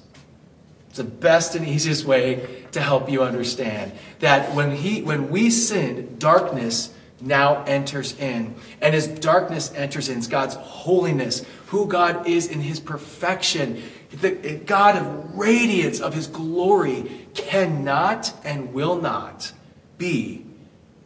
It's 0.88 0.98
the 0.98 1.04
best 1.04 1.54
and 1.54 1.66
easiest 1.66 2.04
way 2.04 2.64
to 2.72 2.80
help 2.80 3.10
you 3.10 3.22
understand 3.22 3.92
that 4.20 4.54
when 4.54 4.76
he 4.76 5.02
when 5.02 5.30
we 5.30 5.50
sin, 5.50 6.16
darkness 6.18 6.92
now 7.20 7.64
enters 7.64 8.18
in. 8.18 8.54
And 8.80 8.94
as 8.94 9.08
darkness 9.08 9.72
enters 9.74 10.08
in, 10.08 10.20
God's 10.22 10.54
holiness, 10.54 11.44
who 11.66 11.86
God 11.86 12.26
is 12.26 12.46
in 12.48 12.60
his 12.60 12.80
perfection, 12.80 13.82
the 14.10 14.60
God 14.64 14.96
of 14.96 15.36
radiance 15.36 16.00
of 16.00 16.14
his 16.14 16.26
glory 16.26 17.26
cannot 17.34 18.32
and 18.44 18.72
will 18.72 19.00
not 19.00 19.52
be 19.98 20.44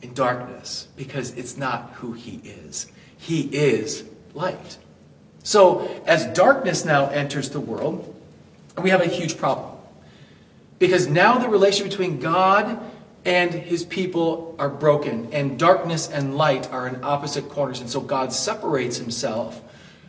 in 0.03 0.15
darkness 0.15 0.89
because 0.97 1.37
it's 1.37 1.57
not 1.57 1.91
who 1.95 2.13
he 2.13 2.41
is. 2.45 2.87
He 3.17 3.43
is 3.43 4.05
light. 4.35 4.79
So, 5.45 6.03
as 6.07 6.27
darkness 6.27 6.85
now 6.85 7.09
enters 7.09 7.51
the 7.51 7.61
world, 7.61 8.15
we 8.81 8.91
have 8.91 9.01
a 9.01 9.07
huge 9.07 9.37
problem. 9.37 9.77
Because 10.79 11.07
now 11.07 11.39
the 11.39 11.49
relation 11.49 11.89
between 11.89 12.21
God 12.21 12.81
and 13.25 13.53
his 13.53 13.85
people 13.85 14.57
are 14.59 14.69
broken, 14.69 15.33
and 15.33 15.59
darkness 15.59 16.09
and 16.09 16.37
light 16.37 16.71
are 16.73 16.89
in 16.89 17.03
opposite 17.05 17.49
corners. 17.49 17.81
And 17.81 17.89
so 17.89 18.01
God 18.01 18.33
separates 18.33 18.97
himself 18.97 19.61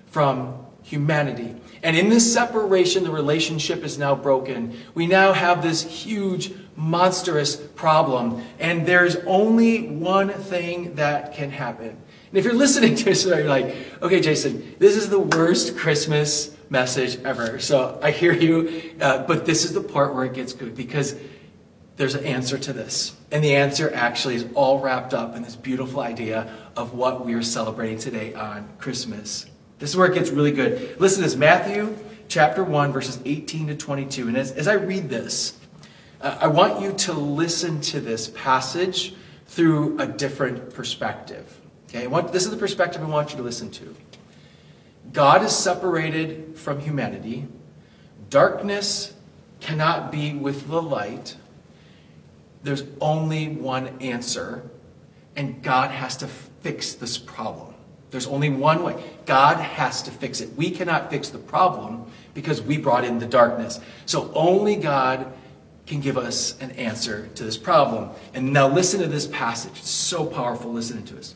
from 0.07 0.65
humanity. 0.81 1.55
And 1.83 1.97
in 1.97 2.09
this 2.09 2.31
separation, 2.31 3.03
the 3.03 3.11
relationship 3.11 3.83
is 3.83 3.97
now 3.97 4.15
broken. 4.15 4.77
We 4.93 5.05
now 5.05 5.33
have 5.33 5.61
this 5.61 5.83
huge, 5.83 6.53
monstrous 6.75 7.55
problem, 7.55 8.43
and 8.59 8.85
there's 8.85 9.17
only 9.27 9.89
one 9.89 10.29
thing 10.29 10.95
that 10.95 11.33
can 11.33 11.51
happen. 11.51 11.89
And 11.89 12.37
if 12.37 12.45
you're 12.45 12.53
listening 12.65 12.95
to 12.95 13.05
this, 13.05 13.25
you're 13.25 13.43
like, 13.43 13.75
okay, 14.01 14.21
Jason, 14.21 14.75
this 14.79 14.95
is 14.95 15.09
the 15.09 15.19
worst 15.19 15.77
Christmas 15.77 16.55
message 16.69 17.23
ever. 17.23 17.59
So 17.59 17.99
I 18.01 18.11
hear 18.11 18.33
you, 18.33 18.93
uh, 18.99 19.23
but 19.27 19.45
this 19.45 19.65
is 19.65 19.73
the 19.73 19.81
part 19.81 20.15
where 20.15 20.25
it 20.25 20.33
gets 20.33 20.53
good 20.53 20.75
because 20.75 21.15
there's 21.95 22.15
an 22.15 22.25
answer 22.25 22.57
to 22.57 22.73
this. 22.73 23.15
And 23.31 23.43
the 23.43 23.55
answer 23.55 23.91
actually 23.93 24.35
is 24.35 24.45
all 24.55 24.79
wrapped 24.79 25.13
up 25.13 25.35
in 25.35 25.43
this 25.43 25.55
beautiful 25.55 26.01
idea 26.01 26.51
of 26.75 26.93
what 26.93 27.25
we 27.25 27.33
are 27.33 27.43
celebrating 27.43 27.99
today 27.99 28.33
on 28.33 28.67
Christmas. 28.79 29.45
This 29.79 29.91
is 29.91 29.97
where 29.97 30.09
it 30.09 30.13
gets 30.13 30.29
really 30.29 30.51
good. 30.51 30.99
Listen 30.99 31.21
to 31.21 31.29
this 31.29 31.35
Matthew 31.35 31.95
chapter 32.27 32.63
1, 32.63 32.91
verses 32.91 33.19
18 33.25 33.67
to 33.67 33.75
22. 33.75 34.27
And 34.27 34.37
as, 34.37 34.51
as 34.51 34.67
I 34.67 34.73
read 34.73 35.09
this, 35.09 35.57
uh, 36.21 36.37
I 36.39 36.47
want 36.47 36.81
you 36.81 36.93
to 36.93 37.13
listen 37.13 37.81
to 37.81 37.99
this 37.99 38.29
passage 38.29 39.13
through 39.45 39.99
a 39.99 40.07
different 40.07 40.73
perspective. 40.73 41.59
Okay, 41.89 42.07
want, 42.07 42.31
this 42.31 42.45
is 42.45 42.49
the 42.49 42.57
perspective 42.57 43.03
I 43.03 43.05
want 43.05 43.31
you 43.31 43.37
to 43.37 43.43
listen 43.43 43.69
to. 43.71 43.95
God 45.11 45.43
is 45.43 45.55
separated 45.55 46.57
from 46.57 46.79
humanity. 46.79 47.45
Darkness 48.31 49.13
cannot 49.59 50.11
be 50.11 50.33
with 50.33 50.67
the 50.67 50.81
light. 50.81 51.35
There's 52.63 52.83
only 53.01 53.49
one 53.49 53.87
answer, 53.99 54.69
and 55.35 55.61
God 55.61 55.91
has 55.91 56.17
to 56.17 56.27
fix 56.27 56.93
this 56.93 57.17
problem. 57.17 57.73
There's 58.09 58.27
only 58.27 58.49
one 58.49 58.83
way. 58.83 59.03
God 59.25 59.57
has 59.57 60.03
to 60.03 60.11
fix 60.11 60.39
it. 60.39 60.55
We 60.55 60.71
cannot 60.71 61.09
fix 61.09 61.29
the 61.29 61.39
problem 61.39 62.05
because 62.33 62.61
we 62.61 62.77
brought 62.77 63.03
in 63.03 63.19
the 63.19 63.25
darkness. 63.25 63.79
So 64.05 64.31
only 64.33 64.75
God 64.75 65.33
can 65.85 65.99
give 65.99 66.17
us 66.17 66.57
an 66.59 66.71
answer 66.71 67.27
to 67.35 67.43
this 67.43 67.57
problem. 67.57 68.11
And 68.33 68.53
now 68.53 68.67
listen 68.67 69.01
to 69.01 69.07
this 69.07 69.27
passage. 69.27 69.71
It's 69.79 69.89
so 69.89 70.25
powerful 70.25 70.71
listening 70.71 71.05
to 71.05 71.17
us. 71.17 71.33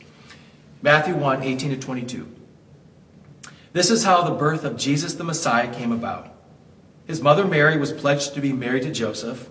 Matthew 0.80 1.16
1 1.16 1.42
18 1.42 1.70
to 1.70 1.76
22. 1.76 2.28
This 3.72 3.90
is 3.90 4.04
how 4.04 4.22
the 4.22 4.34
birth 4.34 4.64
of 4.64 4.76
Jesus 4.76 5.14
the 5.14 5.24
Messiah 5.24 5.72
came 5.72 5.92
about. 5.92 6.32
His 7.06 7.20
mother 7.20 7.44
Mary 7.44 7.76
was 7.76 7.92
pledged 7.92 8.34
to 8.34 8.40
be 8.40 8.52
married 8.52 8.84
to 8.84 8.92
Joseph, 8.92 9.50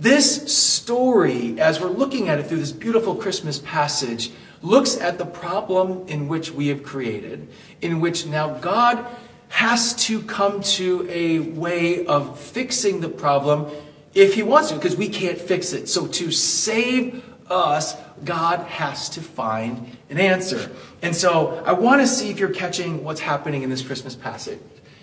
this 0.00 0.52
story, 0.52 1.60
as 1.60 1.80
we're 1.80 1.88
looking 1.88 2.28
at 2.28 2.38
it 2.38 2.46
through 2.46 2.58
this 2.58 2.72
beautiful 2.72 3.14
Christmas 3.14 3.58
passage, 3.58 4.32
looks 4.62 4.96
at 4.96 5.18
the 5.18 5.26
problem 5.26 6.08
in 6.08 6.26
which 6.26 6.50
we 6.50 6.68
have 6.68 6.82
created, 6.82 7.48
in 7.82 8.00
which 8.00 8.26
now 8.26 8.54
God 8.54 9.06
has 9.48 9.94
to 10.06 10.22
come 10.22 10.62
to 10.62 11.06
a 11.10 11.40
way 11.40 12.06
of 12.06 12.38
fixing 12.38 13.00
the 13.00 13.08
problem 13.08 13.66
if 14.14 14.34
he 14.34 14.42
wants 14.42 14.70
to, 14.70 14.74
because 14.74 14.96
we 14.96 15.08
can't 15.08 15.38
fix 15.38 15.72
it. 15.72 15.88
So 15.88 16.06
to 16.06 16.32
save 16.32 17.22
us, 17.50 17.94
God 18.24 18.60
has 18.60 19.08
to 19.10 19.20
find 19.20 19.96
an 20.08 20.18
answer. 20.18 20.70
And 21.02 21.14
so 21.14 21.62
I 21.66 21.72
want 21.72 22.00
to 22.00 22.06
see 22.06 22.30
if 22.30 22.38
you're 22.38 22.50
catching 22.50 23.04
what's 23.04 23.20
happening 23.20 23.62
in 23.62 23.70
this 23.70 23.82
Christmas 23.82 24.14
passage. 24.14 24.58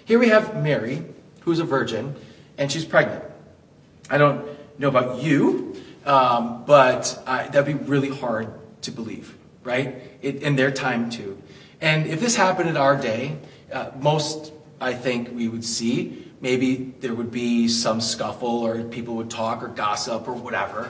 Here 0.05 0.17
we 0.17 0.29
have 0.29 0.63
Mary, 0.63 1.03
who's 1.41 1.59
a 1.59 1.65
virgin, 1.65 2.15
and 2.57 2.71
she's 2.71 2.85
pregnant. 2.85 3.23
I 4.09 4.17
don't 4.17 4.56
know 4.79 4.87
about 4.87 5.21
you, 5.23 5.75
um, 6.05 6.63
but 6.65 7.21
I, 7.27 7.47
that'd 7.47 7.65
be 7.65 7.83
really 7.85 8.09
hard 8.09 8.53
to 8.81 8.91
believe 8.91 9.37
right? 9.67 10.01
It, 10.21 10.41
in 10.41 10.55
their 10.55 10.71
time 10.71 11.11
too. 11.11 11.39
And 11.81 12.07
if 12.07 12.19
this 12.21 12.35
happened 12.35 12.69
in 12.69 12.77
our 12.77 12.95
day, 12.95 13.37
uh, 13.71 13.91
most 13.99 14.53
I 14.79 14.93
think 14.93 15.35
we 15.35 15.47
would 15.49 15.65
see 15.65 16.25
maybe 16.39 16.93
there 17.01 17.13
would 17.13 17.31
be 17.31 17.67
some 17.67 17.99
scuffle 17.99 18.65
or 18.65 18.83
people 18.83 19.15
would 19.15 19.29
talk 19.29 19.61
or 19.61 19.67
gossip 19.67 20.27
or 20.27 20.33
whatever, 20.33 20.89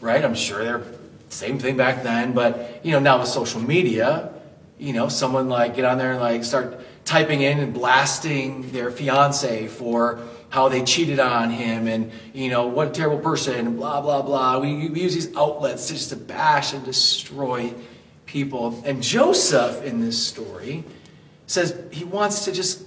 right? 0.00 0.22
I'm 0.22 0.34
sure 0.34 0.62
they're 0.62 0.84
same 1.30 1.58
thing 1.58 1.76
back 1.76 2.02
then, 2.02 2.32
but 2.32 2.80
you 2.84 2.92
know 2.92 3.00
now 3.00 3.18
with 3.18 3.28
social 3.28 3.60
media, 3.60 4.32
you 4.78 4.92
know 4.92 5.08
someone 5.08 5.48
like 5.48 5.74
get 5.74 5.84
on 5.84 5.98
there 5.98 6.12
and 6.12 6.20
like 6.20 6.44
start 6.44 6.80
typing 7.04 7.40
in 7.40 7.58
and 7.58 7.72
blasting 7.72 8.70
their 8.72 8.90
fiance 8.90 9.66
for 9.68 10.20
how 10.50 10.68
they 10.68 10.82
cheated 10.82 11.20
on 11.20 11.50
him 11.50 11.86
and 11.86 12.10
you 12.32 12.48
know 12.48 12.66
what 12.66 12.88
a 12.88 12.90
terrible 12.90 13.18
person 13.18 13.66
and 13.66 13.76
blah 13.76 14.00
blah 14.00 14.22
blah. 14.22 14.58
We, 14.58 14.88
we 14.88 15.02
use 15.02 15.14
these 15.14 15.34
outlets 15.36 15.88
to 15.88 15.94
just 15.94 16.10
to 16.10 16.16
bash 16.16 16.72
and 16.72 16.84
destroy 16.84 17.74
people. 18.26 18.82
And 18.84 19.02
Joseph 19.02 19.84
in 19.84 20.00
this 20.00 20.24
story 20.24 20.84
says 21.46 21.78
he 21.90 22.04
wants 22.04 22.44
to 22.44 22.52
just 22.52 22.84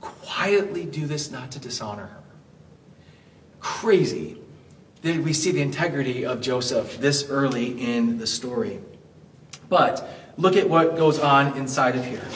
quietly 0.00 0.84
do 0.84 1.06
this 1.06 1.30
not 1.30 1.50
to 1.52 1.58
dishonor 1.58 2.06
her. 2.06 2.22
Crazy 3.60 4.38
that 5.02 5.18
we 5.18 5.32
see 5.32 5.52
the 5.52 5.60
integrity 5.60 6.24
of 6.24 6.40
Joseph 6.40 6.98
this 6.98 7.28
early 7.28 7.80
in 7.82 8.18
the 8.18 8.26
story. 8.26 8.80
But 9.68 10.06
look 10.36 10.56
at 10.56 10.68
what 10.68 10.96
goes 10.96 11.18
on 11.18 11.56
inside 11.56 11.96
of 11.96 12.04
here. 12.04 12.26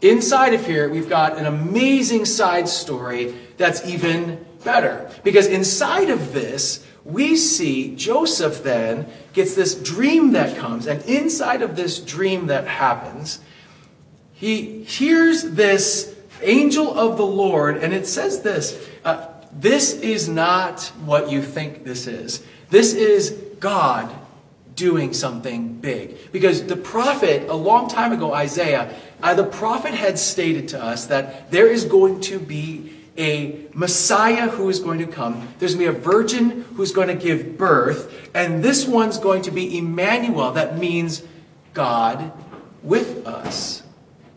Inside 0.00 0.54
of 0.54 0.64
here, 0.64 0.88
we've 0.88 1.08
got 1.08 1.38
an 1.38 1.46
amazing 1.46 2.24
side 2.24 2.68
story 2.68 3.34
that's 3.58 3.84
even 3.84 4.44
better. 4.64 5.10
Because 5.22 5.46
inside 5.46 6.08
of 6.08 6.32
this, 6.32 6.86
we 7.04 7.36
see 7.36 7.94
Joseph 7.96 8.62
then 8.62 9.06
gets 9.32 9.54
this 9.54 9.74
dream 9.74 10.32
that 10.32 10.56
comes, 10.56 10.86
and 10.86 11.02
inside 11.04 11.62
of 11.62 11.76
this 11.76 11.98
dream 11.98 12.46
that 12.46 12.66
happens, 12.66 13.40
he 14.32 14.84
hears 14.84 15.42
this 15.42 16.14
angel 16.42 16.96
of 16.98 17.16
the 17.16 17.26
Lord, 17.26 17.78
and 17.78 17.92
it 17.92 18.06
says 18.06 18.42
this 18.42 18.88
uh, 19.04 19.26
This 19.52 19.94
is 19.94 20.28
not 20.28 20.84
what 21.04 21.30
you 21.30 21.42
think 21.42 21.84
this 21.84 22.06
is. 22.06 22.44
This 22.70 22.94
is 22.94 23.30
God 23.58 24.14
doing 24.76 25.12
something 25.12 25.74
big. 25.74 26.30
Because 26.30 26.66
the 26.66 26.76
prophet, 26.76 27.48
a 27.48 27.54
long 27.54 27.88
time 27.88 28.12
ago, 28.12 28.32
Isaiah, 28.32 28.94
uh, 29.22 29.34
the 29.34 29.44
prophet 29.44 29.92
had 29.92 30.18
stated 30.18 30.68
to 30.68 30.82
us 30.82 31.06
that 31.06 31.50
there 31.50 31.66
is 31.66 31.84
going 31.84 32.20
to 32.22 32.38
be 32.38 32.97
a 33.18 33.66
Messiah 33.74 34.48
who 34.48 34.68
is 34.68 34.78
going 34.78 35.00
to 35.00 35.06
come. 35.06 35.48
There's 35.58 35.74
going 35.74 35.86
to 35.86 35.92
be 35.92 35.98
a 35.98 36.00
virgin 36.00 36.62
who's 36.76 36.92
going 36.92 37.08
to 37.08 37.14
give 37.14 37.58
birth. 37.58 38.30
And 38.34 38.62
this 38.62 38.86
one's 38.86 39.18
going 39.18 39.42
to 39.42 39.50
be 39.50 39.76
Emmanuel. 39.76 40.52
That 40.52 40.78
means 40.78 41.22
God 41.74 42.32
with 42.82 43.26
us. 43.26 43.82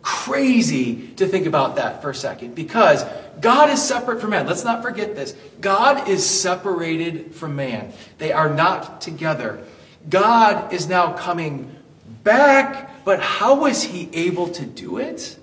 Crazy 0.02 1.10
to 1.18 1.28
think 1.28 1.46
about 1.46 1.76
that 1.76 2.02
for 2.02 2.10
a 2.10 2.16
second 2.16 2.56
because 2.56 3.06
God 3.40 3.70
is 3.70 3.82
separate 3.82 4.20
from 4.20 4.32
man. 4.32 4.48
Let's 4.48 4.64
not 4.64 4.82
forget 4.82 5.16
this. 5.16 5.36
God 5.60 6.10
is 6.10 6.28
separated 6.28 7.36
from 7.36 7.56
man, 7.56 7.94
they 8.18 8.32
are 8.32 8.54
not 8.54 9.00
together. 9.00 9.64
God 10.10 10.74
is 10.74 10.90
now 10.90 11.14
coming 11.14 11.76
back, 12.24 13.06
but 13.06 13.20
how 13.20 13.62
was 13.62 13.84
he 13.84 14.10
able 14.14 14.48
to 14.50 14.66
do 14.66 14.98
it? 14.98 15.38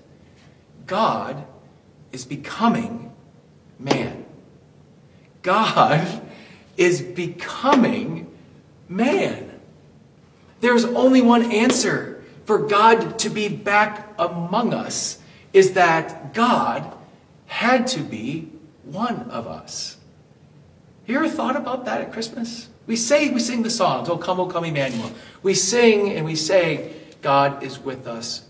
God 0.86 1.44
is 2.10 2.24
becoming 2.24 3.07
man. 3.78 4.24
God 5.42 6.22
is 6.76 7.00
becoming 7.00 8.34
man. 8.88 9.60
There's 10.60 10.84
only 10.84 11.20
one 11.20 11.52
answer 11.52 12.24
for 12.44 12.58
God 12.58 13.18
to 13.20 13.30
be 13.30 13.48
back 13.48 14.08
among 14.18 14.74
us 14.74 15.18
is 15.52 15.72
that 15.72 16.34
God 16.34 16.92
had 17.46 17.86
to 17.88 18.00
be 18.00 18.50
one 18.84 19.30
of 19.30 19.46
us. 19.46 19.96
You 21.06 21.16
ever 21.16 21.28
thought 21.28 21.56
about 21.56 21.84
that 21.86 22.00
at 22.00 22.12
Christmas? 22.12 22.68
We 22.86 22.96
say, 22.96 23.30
we 23.30 23.40
sing 23.40 23.62
the 23.62 23.70
songs, 23.70 24.08
Oh 24.08 24.18
come, 24.18 24.40
oh 24.40 24.46
come, 24.46 24.64
Emmanuel. 24.64 25.12
We 25.42 25.54
sing 25.54 26.12
and 26.12 26.24
we 26.24 26.34
say, 26.34 26.92
God 27.22 27.62
is 27.62 27.78
with 27.78 28.06
us. 28.06 28.46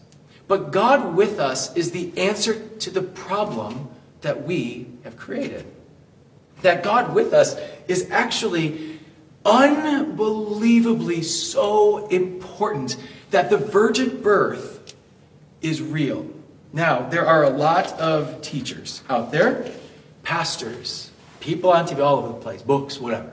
But 0.46 0.70
God 0.70 1.14
with 1.14 1.38
us 1.38 1.76
is 1.76 1.90
the 1.90 2.16
answer 2.16 2.68
to 2.78 2.90
the 2.90 3.02
problem 3.02 3.90
that 4.20 4.44
we 4.46 4.88
have 5.04 5.16
created. 5.16 5.64
That 6.62 6.82
God 6.82 7.14
with 7.14 7.32
us 7.32 7.56
is 7.86 8.10
actually 8.10 8.98
unbelievably 9.44 11.22
so 11.22 12.06
important 12.08 12.96
that 13.30 13.50
the 13.50 13.58
virgin 13.58 14.20
birth 14.20 14.94
is 15.62 15.80
real. 15.80 16.28
Now, 16.72 17.08
there 17.08 17.26
are 17.26 17.44
a 17.44 17.50
lot 17.50 17.92
of 17.98 18.42
teachers 18.42 19.02
out 19.08 19.32
there, 19.32 19.70
pastors, 20.22 21.10
people 21.40 21.70
on 21.70 21.86
TV 21.86 22.00
all 22.00 22.18
over 22.18 22.28
the 22.28 22.34
place, 22.34 22.62
books, 22.62 23.00
whatever, 23.00 23.30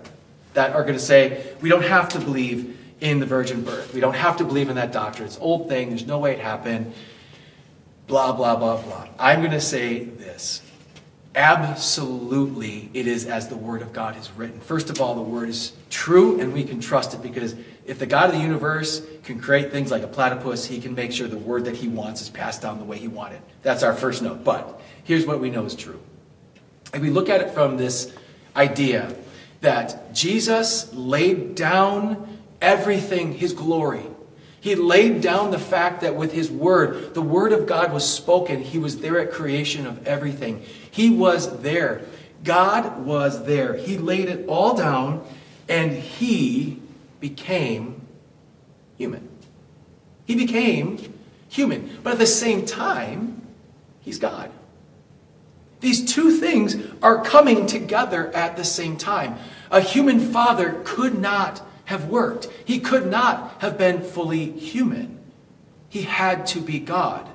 that 0.54 0.74
are 0.74 0.84
going 0.84 0.94
to 0.94 1.00
say, 1.00 1.54
we 1.62 1.70
don't 1.70 1.84
have 1.84 2.10
to 2.10 2.20
believe 2.20 2.78
in 3.02 3.20
the 3.20 3.26
virgin 3.26 3.64
birth. 3.64 3.94
We 3.94 4.00
don't 4.00 4.16
have 4.16 4.38
to 4.38 4.46
believe 4.46 4.70
in 4.70 4.76
that 4.76 4.92
doctrine. 4.92 5.28
It's 5.28 5.38
old 5.40 5.68
thing. 5.68 5.90
There's 5.90 6.08
no 6.08 6.20
way 6.20 6.34
it 6.34 6.40
happened. 6.40 6.94
Blah, 8.08 8.32
blah, 8.34 8.56
blah, 8.56 8.82
blah. 8.82 9.08
I'm 9.20 9.40
going 9.40 9.52
to 9.52 9.62
say 9.62 10.04
this. 10.04 10.62
Absolutely, 11.36 12.90
it 12.94 13.08
is 13.08 13.26
as 13.26 13.50
the 13.50 13.58
Word 13.58 13.82
of 13.82 13.92
God 13.92 14.18
is 14.18 14.32
written. 14.32 14.62
First 14.62 14.90
of 14.90 15.02
all, 15.02 15.16
the 15.16 15.22
Word 15.22 15.50
is 15.50 15.74
true 15.90 16.40
and 16.40 16.54
we 16.54 16.64
can 16.64 16.80
trust 16.80 17.14
it 17.14 17.22
because 17.22 17.56
if 17.86 18.00
the 18.00 18.06
God 18.06 18.30
of 18.30 18.36
the 18.36 18.42
universe 18.42 19.06
can 19.24 19.40
create 19.40 19.70
things 19.72 19.92
like 19.92 20.02
a 20.02 20.08
platypus, 20.08 20.66
he 20.66 20.80
can 20.80 20.96
make 20.96 21.12
sure 21.12 21.28
the 21.28 21.38
Word 21.38 21.66
that 21.66 21.76
he 21.76 21.90
wants 21.90 22.22
is 22.22 22.30
passed 22.30 22.62
down 22.62 22.80
the 22.80 22.86
way 22.86 22.98
he 22.98 23.10
wanted. 23.10 23.42
That's 23.64 23.84
our 23.84 23.94
first 23.94 24.22
note. 24.22 24.46
But 24.46 24.80
here's 25.04 25.26
what 25.26 25.42
we 25.42 25.50
know 25.50 25.66
is 25.66 25.76
true. 25.76 26.00
If 26.94 27.02
we 27.02 27.10
look 27.10 27.28
at 27.28 27.42
it 27.42 27.52
from 27.52 27.76
this 27.76 28.14
idea 28.56 29.14
that 29.60 30.14
Jesus 30.14 30.94
laid 30.94 31.56
down 31.56 32.40
everything, 32.62 33.34
his 33.34 33.52
glory, 33.52 34.06
he 34.66 34.74
laid 34.74 35.22
down 35.22 35.52
the 35.52 35.60
fact 35.60 36.02
that 36.02 36.16
with 36.16 36.34
his 36.34 36.50
word, 36.50 37.14
the 37.14 37.22
word 37.22 37.54
of 37.54 37.68
God 37.68 37.94
was 37.94 38.04
spoken. 38.10 38.64
He 38.64 38.80
was 38.80 38.98
there 38.98 39.20
at 39.20 39.32
creation 39.32 39.86
of 39.86 40.08
everything. 40.08 40.64
He 40.96 41.10
was 41.10 41.60
there. 41.60 42.04
God 42.46 43.06
was 43.06 43.44
there. 43.44 43.74
He 43.74 43.98
laid 43.98 44.30
it 44.30 44.48
all 44.48 44.78
down 44.78 45.26
and 45.68 45.92
he 45.92 46.80
became 47.20 48.08
human. 48.98 49.28
He 50.24 50.36
became 50.36 51.14
human. 51.50 52.00
But 52.02 52.14
at 52.14 52.20
the 52.20 52.26
same 52.26 52.66
time, 52.66 53.46
he's 54.00 54.20
God. 54.20 54.50
These 55.82 56.14
two 56.14 56.38
things 56.38 56.78
are 57.02 57.22
coming 57.22 57.66
together 57.66 58.34
at 58.34 58.56
the 58.56 58.64
same 58.64 58.96
time. 58.96 59.36
A 59.72 59.82
human 59.82 60.22
father 60.22 60.82
could 60.86 61.20
not 61.20 61.62
have 61.86 62.08
worked. 62.08 62.48
He 62.64 62.80
could 62.80 63.12
not 63.12 63.58
have 63.60 63.78
been 63.78 64.02
fully 64.02 64.50
human. 64.52 65.20
He 65.90 66.04
had 66.04 66.48
to 66.48 66.62
be 66.62 66.80
God. 66.80 67.28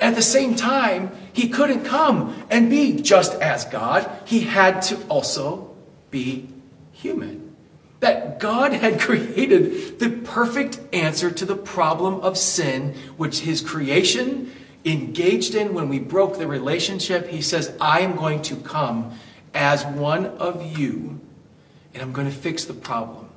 At 0.00 0.14
the 0.14 0.22
same 0.22 0.54
time, 0.54 1.10
he 1.32 1.48
couldn't 1.48 1.84
come 1.84 2.44
and 2.50 2.70
be 2.70 3.00
just 3.00 3.34
as 3.40 3.64
God. 3.64 4.08
He 4.24 4.40
had 4.40 4.80
to 4.82 4.98
also 5.08 5.74
be 6.10 6.48
human. 6.92 7.56
That 8.00 8.38
God 8.38 8.72
had 8.72 9.00
created 9.00 9.98
the 9.98 10.10
perfect 10.10 10.80
answer 10.92 11.30
to 11.30 11.44
the 11.44 11.56
problem 11.56 12.20
of 12.20 12.38
sin, 12.38 12.94
which 13.16 13.40
his 13.40 13.60
creation 13.60 14.52
engaged 14.84 15.54
in 15.54 15.74
when 15.74 15.88
we 15.88 15.98
broke 15.98 16.38
the 16.38 16.46
relationship. 16.46 17.26
He 17.26 17.42
says, 17.42 17.76
I 17.80 18.00
am 18.00 18.14
going 18.14 18.42
to 18.42 18.56
come 18.56 19.18
as 19.52 19.84
one 19.84 20.26
of 20.26 20.78
you, 20.78 21.20
and 21.92 22.02
I'm 22.02 22.12
going 22.12 22.28
to 22.28 22.36
fix 22.36 22.64
the 22.64 22.74
problem. 22.74 23.28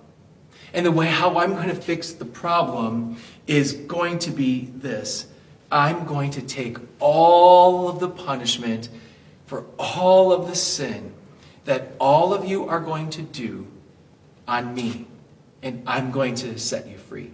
And 0.74 0.86
the 0.86 0.92
way 0.92 1.08
how 1.08 1.38
I'm 1.38 1.56
going 1.56 1.70
to 1.70 1.76
fix 1.76 2.14
the 2.14 2.26
problem 2.26 3.18
is 3.48 3.74
going 3.74 4.20
to 4.20 4.32
be 4.32 4.70
this 4.76 5.26
I'm 5.72 6.06
going 6.06 6.32
to 6.32 6.42
take 6.42 6.78
all 7.00 7.88
of 7.88 8.00
the 8.00 8.10
punishment 8.10 8.90
for 9.46 9.66
all 9.80 10.32
of 10.34 10.48
the 10.48 10.56
sin 10.56 11.14
that 11.66 11.94
all 12.00 12.34
of 12.34 12.46
you 12.46 12.68
are 12.68 12.80
going 12.80 13.10
to 13.12 13.22
do 13.22 13.68
on 14.48 14.74
me. 14.74 15.08
And 15.64 15.84
I'm 15.88 16.12
going 16.12 16.36
to 16.36 16.58
set 16.58 16.88
you 16.88 16.98
free 16.98 17.32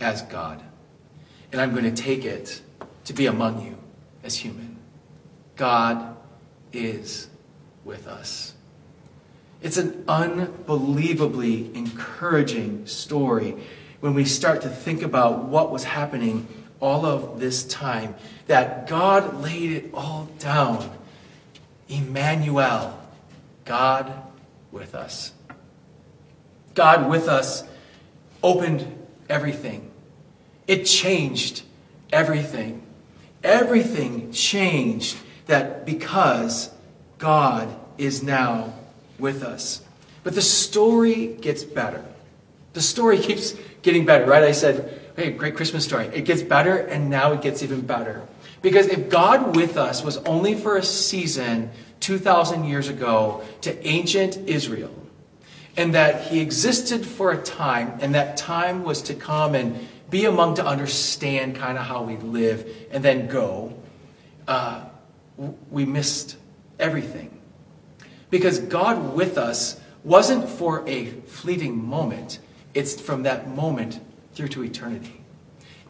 as 0.00 0.22
God. 0.22 0.62
And 1.50 1.60
I'm 1.60 1.72
going 1.72 1.92
to 1.92 2.02
take 2.02 2.24
it 2.24 2.62
to 3.04 3.12
be 3.12 3.26
among 3.26 3.64
you 3.64 3.76
as 4.22 4.36
human. 4.36 4.76
God 5.56 6.16
is 6.72 7.28
with 7.84 8.06
us. 8.06 8.54
It's 9.60 9.76
an 9.76 10.04
unbelievably 10.08 11.74
encouraging 11.74 12.86
story 12.86 13.56
when 14.00 14.14
we 14.14 14.24
start 14.24 14.62
to 14.62 14.68
think 14.68 15.02
about 15.02 15.44
what 15.44 15.70
was 15.70 15.84
happening 15.84 16.48
all 16.82 17.06
of 17.06 17.40
this 17.40 17.64
time. 17.64 18.14
That 18.48 18.86
God 18.86 19.40
laid 19.40 19.70
it 19.70 19.90
all 19.94 20.28
down. 20.38 20.90
Emmanuel, 21.88 22.98
God 23.64 24.12
with 24.70 24.94
us. 24.94 25.32
God 26.74 27.08
with 27.08 27.28
us 27.28 27.64
opened 28.42 28.98
everything, 29.28 29.90
it 30.66 30.84
changed 30.84 31.62
everything. 32.12 32.82
Everything 33.44 34.30
changed 34.30 35.16
that 35.46 35.84
because 35.84 36.70
God 37.18 37.68
is 37.98 38.22
now 38.22 38.72
with 39.18 39.42
us. 39.42 39.82
But 40.22 40.36
the 40.36 40.42
story 40.42 41.26
gets 41.40 41.64
better. 41.64 42.04
The 42.72 42.80
story 42.80 43.18
keeps 43.28 43.54
getting 43.82 44.06
better, 44.06 44.26
right? 44.26 44.44
I 44.44 44.52
said, 44.52 45.01
hey, 45.16 45.30
great 45.32 45.56
Christmas 45.56 45.84
story. 45.84 46.06
It 46.12 46.24
gets 46.24 46.42
better, 46.42 46.76
and 46.76 47.10
now 47.10 47.32
it 47.32 47.42
gets 47.42 47.62
even 47.62 47.82
better. 47.82 48.22
Because 48.62 48.86
if 48.86 49.10
God 49.10 49.56
with 49.56 49.76
us 49.76 50.02
was 50.02 50.18
only 50.18 50.54
for 50.54 50.76
a 50.76 50.82
season 50.82 51.70
2,000 52.00 52.64
years 52.64 52.88
ago 52.88 53.42
to 53.62 53.86
ancient 53.86 54.36
Israel, 54.48 54.94
and 55.76 55.94
that 55.94 56.28
he 56.28 56.40
existed 56.40 57.04
for 57.04 57.32
a 57.32 57.42
time, 57.42 57.98
and 58.00 58.14
that 58.14 58.36
time 58.36 58.84
was 58.84 59.02
to 59.02 59.14
come 59.14 59.54
and 59.54 59.88
be 60.10 60.26
among 60.26 60.56
to 60.56 60.64
understand 60.66 61.56
kind 61.56 61.78
of 61.78 61.84
how 61.84 62.02
we 62.02 62.16
live 62.18 62.70
and 62.90 63.02
then 63.02 63.26
go, 63.26 63.74
uh, 64.46 64.84
we 65.70 65.86
missed 65.86 66.36
everything. 66.78 67.40
Because 68.28 68.58
God 68.58 69.14
with 69.14 69.38
us 69.38 69.80
wasn't 70.04 70.48
for 70.48 70.86
a 70.88 71.06
fleeting 71.06 71.82
moment, 71.82 72.38
it's 72.74 73.00
from 73.00 73.22
that 73.22 73.48
moment 73.48 74.00
through 74.34 74.48
to 74.48 74.64
eternity. 74.64 75.20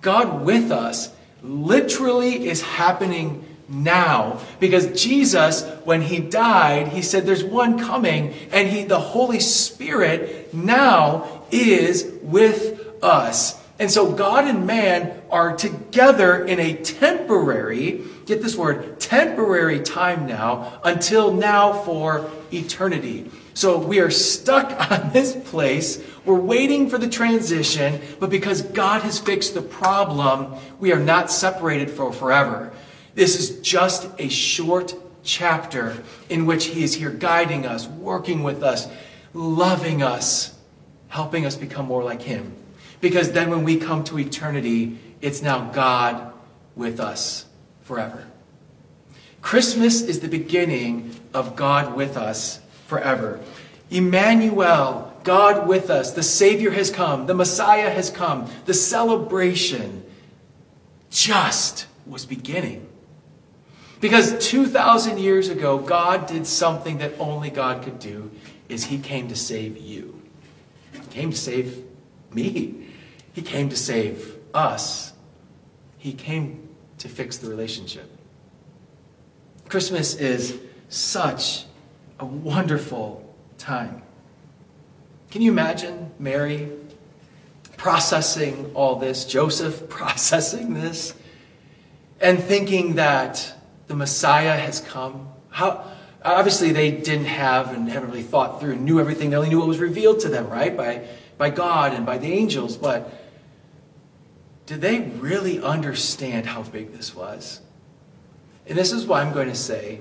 God 0.01 0.45
with 0.45 0.71
us 0.71 1.15
literally 1.43 2.47
is 2.47 2.63
happening 2.63 3.45
now 3.69 4.41
because 4.61 5.01
Jesus 5.01 5.65
when 5.85 6.03
he 6.03 6.19
died 6.19 6.89
he 6.89 7.01
said 7.01 7.25
there's 7.25 7.45
one 7.45 7.79
coming 7.79 8.35
and 8.53 8.69
he 8.69 8.85
the 8.85 9.01
Holy 9.01 9.41
Spirit 9.41 10.53
now 10.53 11.45
is 11.51 12.13
with 12.23 13.03
us. 13.03 13.59
And 13.79 13.91
so 13.91 14.13
God 14.13 14.45
and 14.47 14.67
man 14.67 15.21
are 15.31 15.57
together 15.57 16.45
in 16.45 16.61
a 16.61 16.75
temporary 16.75 18.05
get 18.27 18.43
this 18.43 18.57
word, 18.57 19.01
temporary 19.01 19.81
time 19.81 20.27
now 20.27 20.81
until 20.85 21.33
now 21.33 21.73
for 21.73 22.31
eternity. 22.53 23.31
So 23.55 23.79
we 23.79 24.01
are 24.01 24.11
stuck 24.11 24.73
on 24.91 25.13
this 25.13 25.37
place. 25.37 26.03
We're 26.25 26.41
waiting 26.41 26.89
for 26.89 26.99
the 26.99 27.09
transition, 27.09 28.01
but 28.21 28.31
because 28.31 28.63
God 28.63 29.03
has 29.03 29.19
fixed 29.19 29.55
the 29.55 29.63
problem, 29.63 30.55
we 30.79 30.93
are 30.93 31.01
not 31.01 31.31
separated 31.31 31.91
for 31.91 32.13
forever. 32.13 32.73
This 33.15 33.39
is 33.39 33.61
just 33.61 34.09
a 34.19 34.29
short 34.29 34.95
chapter 35.23 36.03
in 36.29 36.47
which 36.47 36.67
He 36.67 36.83
is 36.83 36.95
here 36.95 37.11
guiding 37.11 37.67
us, 37.67 37.87
working 37.87 38.43
with 38.43 38.63
us, 38.63 38.89
loving 39.35 40.03
us, 40.03 40.57
helping 41.09 41.45
us 41.45 41.57
become 41.57 41.87
more 41.87 42.03
like 42.03 42.23
Him. 42.23 42.55
Because 43.01 43.33
then 43.33 43.51
when 43.51 43.65
we 43.65 43.77
come 43.77 44.05
to 44.05 44.19
eternity, 44.19 44.99
it's 45.21 45.43
now 45.43 45.71
God 45.71 46.33
with 46.75 47.01
us 47.01 47.47
forever. 47.83 48.27
Christmas 49.43 50.03
is 50.03 50.21
the 50.21 50.29
beginning 50.29 51.15
of 51.35 51.57
God 51.57 51.95
with 51.97 52.17
us 52.17 52.61
forever. 52.93 53.41
Emmanuel, 53.91 55.11
God 55.25 55.67
with 55.67 55.89
us, 55.89 56.13
the 56.13 56.23
Savior 56.23 56.73
has 56.73 56.91
come, 56.91 57.25
the 57.25 57.33
Messiah 57.33 57.89
has 57.89 58.11
come, 58.11 58.51
the 58.67 58.75
celebration 58.75 60.05
just 61.11 61.87
was 62.05 62.27
beginning. 62.27 62.87
Because 64.03 64.47
2,000 64.47 65.19
years 65.19 65.49
ago, 65.49 65.79
God 65.79 66.27
did 66.27 66.47
something 66.47 66.99
that 66.99 67.15
only 67.19 67.49
God 67.49 67.83
could 67.83 67.99
do, 67.99 68.31
is 68.69 68.85
he 68.85 68.99
came 68.99 69.27
to 69.29 69.37
save 69.37 69.79
you. 69.79 70.21
He 70.93 71.01
came 71.09 71.31
to 71.31 71.37
save 71.37 71.83
me. 72.31 72.89
He 73.33 73.41
came 73.41 73.71
to 73.71 73.77
save 73.77 74.37
us. 74.53 75.15
He 75.97 76.13
came 76.13 76.69
to 76.99 77.09
fix 77.09 77.39
the 77.39 77.49
relationship. 77.49 78.11
Christmas 79.71 80.15
is 80.15 80.59
such 80.91 81.65
a 82.19 82.25
wonderful 82.25 83.35
time. 83.59 84.03
Can 85.31 85.43
you 85.43 85.51
imagine 85.51 86.11
Mary 86.19 86.69
processing 87.77 88.71
all 88.75 88.97
this, 88.97 89.25
Joseph 89.25 89.89
processing 89.89 90.75
this, 90.75 91.15
and 92.21 92.39
thinking 92.43 92.97
that 92.97 93.55
the 93.87 93.95
Messiah 93.95 94.57
has 94.57 94.81
come? 94.81 95.29
How, 95.51 95.91
obviously, 96.25 96.73
they 96.73 96.91
didn't 96.91 97.27
have 97.27 97.73
and 97.75 97.89
haven't 97.89 98.11
really 98.11 98.23
thought 98.23 98.61
through 98.61 98.73
and 98.73 98.85
knew 98.85 99.01
everything. 99.01 99.31
They 99.31 99.37
only 99.37 99.49
knew 99.49 99.59
what 99.59 99.69
was 99.69 99.81
revealed 99.81 100.21
to 100.21 100.29
them, 100.29 100.49
right? 100.49 100.77
By, 100.77 101.07
by 101.39 101.51
God 101.51 101.93
and 101.93 102.07
by 102.07 102.19
the 102.19 102.33
angels. 102.33 102.77
But 102.77 103.13
did 104.67 104.81
they 104.81 105.01
really 105.01 105.61
understand 105.61 106.47
how 106.47 106.63
big 106.63 106.93
this 106.93 107.15
was? 107.15 107.61
And 108.67 108.79
this 108.79 108.93
is 108.93 109.07
why 109.07 109.23
I'm 109.23 109.33
going 109.33 109.49
to 109.49 109.55
say, 109.55 110.01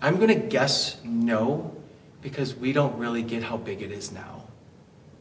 I'm 0.00 0.16
going 0.16 0.28
to 0.28 0.34
guess 0.34 0.96
no, 1.04 1.74
because 2.22 2.54
we 2.54 2.72
don't 2.72 2.96
really 2.98 3.22
get 3.22 3.42
how 3.42 3.56
big 3.56 3.82
it 3.82 3.92
is 3.92 4.12
now. 4.12 4.44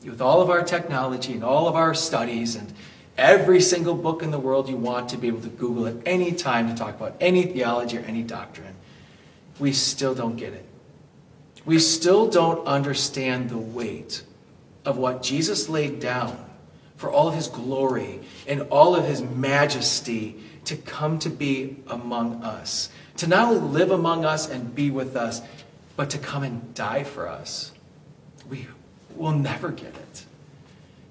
With 0.03 0.21
all 0.21 0.41
of 0.41 0.49
our 0.49 0.61
technology 0.61 1.33
and 1.33 1.43
all 1.43 1.67
of 1.67 1.75
our 1.75 1.93
studies 1.93 2.55
and 2.55 2.71
every 3.17 3.59
single 3.59 3.95
book 3.95 4.21
in 4.21 4.31
the 4.31 4.39
world 4.39 4.69
you 4.69 4.77
want 4.77 5.09
to 5.09 5.17
be 5.17 5.27
able 5.27 5.41
to 5.41 5.49
Google 5.49 5.87
at 5.87 5.95
any 6.05 6.31
time 6.31 6.69
to 6.69 6.75
talk 6.75 6.95
about 6.95 7.15
any 7.19 7.43
theology 7.43 7.97
or 7.97 8.01
any 8.01 8.23
doctrine, 8.23 8.75
we 9.59 9.73
still 9.73 10.13
don't 10.13 10.35
get 10.35 10.53
it. 10.53 10.65
We 11.65 11.79
still 11.79 12.29
don't 12.29 12.65
understand 12.67 13.49
the 13.49 13.57
weight 13.57 14.23
of 14.85 14.97
what 14.97 15.23
Jesus 15.23 15.67
laid 15.67 15.99
down 15.99 16.45
for 16.95 17.11
all 17.11 17.27
of 17.27 17.35
his 17.35 17.47
glory 17.47 18.21
and 18.47 18.61
all 18.69 18.95
of 18.95 19.05
his 19.05 19.21
majesty 19.21 20.41
to 20.65 20.77
come 20.77 21.19
to 21.19 21.29
be 21.29 21.77
among 21.87 22.43
us. 22.43 22.89
To 23.17 23.27
not 23.27 23.49
only 23.49 23.59
live 23.59 23.91
among 23.91 24.25
us 24.25 24.49
and 24.49 24.73
be 24.73 24.91
with 24.91 25.15
us, 25.15 25.41
but 25.95 26.09
to 26.11 26.17
come 26.17 26.43
and 26.43 26.73
die 26.73 27.03
for 27.03 27.27
us. 27.27 27.71
We 28.49 28.67
will 29.15 29.31
never 29.31 29.69
get 29.69 29.95
it. 29.95 30.25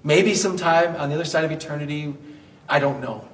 Maybe 0.03 0.33
sometime 0.33 0.95
on 0.95 1.09
the 1.09 1.15
other 1.15 1.25
side 1.25 1.43
of 1.43 1.51
eternity, 1.51 2.13
I 2.69 2.79
don't 2.79 3.01
know. 3.01 3.27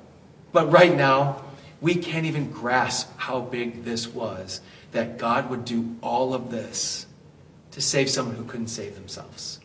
But 0.52 0.72
right 0.72 0.96
now, 0.96 1.44
we 1.82 1.96
can't 1.96 2.26
even 2.26 2.50
grasp 2.50 3.10
how 3.18 3.42
big 3.42 3.84
this 3.84 4.08
was 4.08 4.62
that 4.92 5.18
God 5.18 5.50
would 5.50 5.66
do 5.66 5.96
all 6.02 6.34
of 6.34 6.50
this 6.50 7.06
to 7.72 7.82
save 7.82 8.10
someone 8.10 8.36
who 8.36 8.46
couldn't 8.46 8.68
save 8.68 8.96
themselves. 8.96 9.60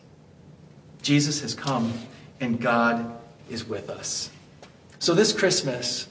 Jesus 1.01 1.41
has 1.41 1.55
come 1.55 1.93
and 2.39 2.59
God 2.59 3.17
is 3.49 3.67
with 3.67 3.89
us. 3.89 4.29
So 4.99 5.13
this 5.13 5.31
Christmas, 5.31 6.07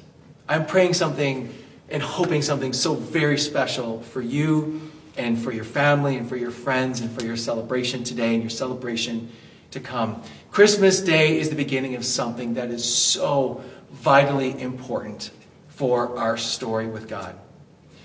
I'm 0.48 0.64
praying 0.66 0.94
something 0.94 1.52
and 1.90 2.02
hoping 2.02 2.42
something 2.42 2.72
so 2.72 2.94
very 2.94 3.38
special 3.38 4.02
for 4.02 4.20
you 4.20 4.90
and 5.16 5.38
for 5.38 5.52
your 5.52 5.64
family 5.64 6.16
and 6.16 6.28
for 6.28 6.36
your 6.36 6.50
friends 6.50 7.00
and 7.00 7.10
for 7.10 7.24
your 7.24 7.36
celebration 7.36 8.04
today 8.04 8.34
and 8.34 8.42
your 8.42 8.50
celebration 8.50 9.30
to 9.70 9.80
come. 9.80 10.22
Christmas 10.50 11.00
Day 11.00 11.38
is 11.38 11.50
the 11.50 11.56
beginning 11.56 11.94
of 11.94 12.04
something 12.04 12.54
that 12.54 12.70
is 12.70 12.84
so 12.84 13.62
vitally 13.90 14.58
important 14.60 15.30
for 15.68 16.16
our 16.18 16.36
story 16.36 16.86
with 16.86 17.08
God. 17.08 17.36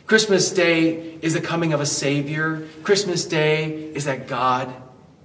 Christmas 0.06 0.52
Day 0.52 1.18
is 1.22 1.34
the 1.34 1.42
coming 1.42 1.74
of 1.74 1.80
a 1.80 1.86
Savior. 1.86 2.68
Christmas 2.84 3.26
Day 3.26 3.92
is 3.94 4.06
that 4.06 4.28
God 4.28 4.74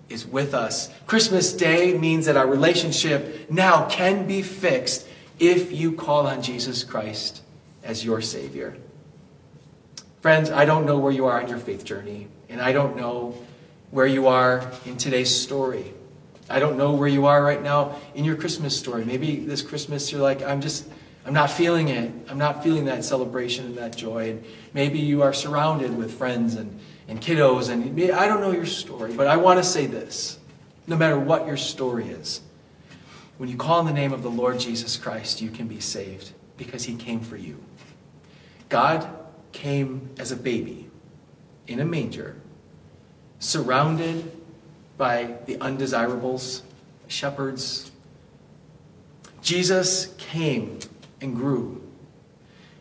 is 0.08 0.26
with 0.26 0.54
us. 0.54 0.90
Christmas 1.06 1.52
Day 1.52 1.96
means 1.96 2.26
that 2.26 2.36
our 2.36 2.46
relationship 2.46 3.50
now 3.50 3.88
can 3.88 4.26
be 4.26 4.42
fixed 4.42 5.06
if 5.38 5.72
you 5.72 5.92
call 5.92 6.26
on 6.26 6.42
Jesus 6.42 6.84
Christ 6.84 7.42
as 7.88 8.04
your 8.04 8.20
Savior. 8.20 8.76
Friends, 10.20 10.50
I 10.50 10.64
don't 10.64 10.86
know 10.86 10.98
where 10.98 11.10
you 11.10 11.26
are 11.26 11.42
on 11.42 11.48
your 11.48 11.58
faith 11.58 11.84
journey, 11.84 12.28
and 12.48 12.60
I 12.60 12.70
don't 12.70 12.96
know 12.96 13.34
where 13.90 14.06
you 14.06 14.28
are 14.28 14.70
in 14.86 14.96
today's 14.96 15.34
story. 15.34 15.92
I 16.48 16.60
don't 16.60 16.78
know 16.78 16.92
where 16.92 17.08
you 17.08 17.26
are 17.26 17.42
right 17.42 17.62
now 17.62 17.96
in 18.14 18.24
your 18.24 18.36
Christmas 18.36 18.78
story. 18.78 19.04
Maybe 19.04 19.36
this 19.36 19.62
Christmas 19.62 20.12
you're 20.12 20.20
like, 20.20 20.42
I'm 20.42 20.60
just, 20.60 20.86
I'm 21.26 21.34
not 21.34 21.50
feeling 21.50 21.88
it. 21.88 22.12
I'm 22.28 22.38
not 22.38 22.62
feeling 22.62 22.84
that 22.84 23.04
celebration 23.04 23.66
and 23.66 23.78
that 23.78 23.96
joy. 23.96 24.30
And 24.30 24.44
maybe 24.72 25.00
you 25.00 25.22
are 25.22 25.32
surrounded 25.32 25.96
with 25.96 26.16
friends 26.16 26.54
and 26.54 26.78
and 27.08 27.22
kiddos, 27.22 27.70
and 27.70 28.12
I 28.12 28.28
don't 28.28 28.42
know 28.42 28.52
your 28.52 28.66
story, 28.66 29.14
but 29.14 29.26
I 29.26 29.38
want 29.38 29.58
to 29.58 29.64
say 29.64 29.86
this 29.86 30.38
no 30.86 30.96
matter 30.96 31.18
what 31.18 31.46
your 31.46 31.56
story 31.56 32.08
is, 32.08 32.42
when 33.38 33.48
you 33.48 33.56
call 33.56 33.78
on 33.78 33.86
the 33.86 33.92
name 33.92 34.12
of 34.12 34.22
the 34.22 34.30
Lord 34.30 34.58
Jesus 34.58 34.96
Christ, 34.96 35.40
you 35.40 35.50
can 35.50 35.66
be 35.66 35.80
saved 35.80 36.32
because 36.56 36.84
he 36.84 36.94
came 36.94 37.20
for 37.20 37.36
you. 37.36 37.62
God 38.68 39.08
came 39.52 40.10
as 40.18 40.30
a 40.30 40.36
baby 40.36 40.88
in 41.66 41.80
a 41.80 41.84
manger, 41.84 42.36
surrounded 43.38 44.32
by 44.96 45.36
the 45.46 45.60
undesirables, 45.60 46.62
shepherds. 47.06 47.90
Jesus 49.42 50.14
came 50.18 50.80
and 51.20 51.34
grew. 51.34 51.82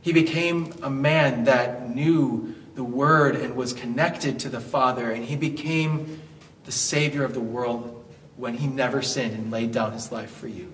He 0.02 0.14
became 0.14 0.74
a 0.82 0.90
man 0.90 1.46
that 1.46 1.94
knew 1.94 2.56
the 2.76 2.84
Word 2.84 3.36
and 3.36 3.56
was 3.56 3.74
connected 3.74 4.40
to 4.40 4.50
the 4.50 4.62
Father, 4.62 5.12
and 5.12 5.26
he 5.26 5.36
became 5.36 6.22
the 6.66 6.72
Savior 6.72 7.24
of 7.24 7.34
the 7.34 7.40
world 7.40 8.06
when 8.36 8.56
he 8.56 8.68
never 8.68 9.02
sinned 9.02 9.34
and 9.34 9.52
laid 9.52 9.72
down 9.72 9.94
his 9.94 10.12
life 10.12 10.30
for 10.30 10.48
you. 10.48 10.72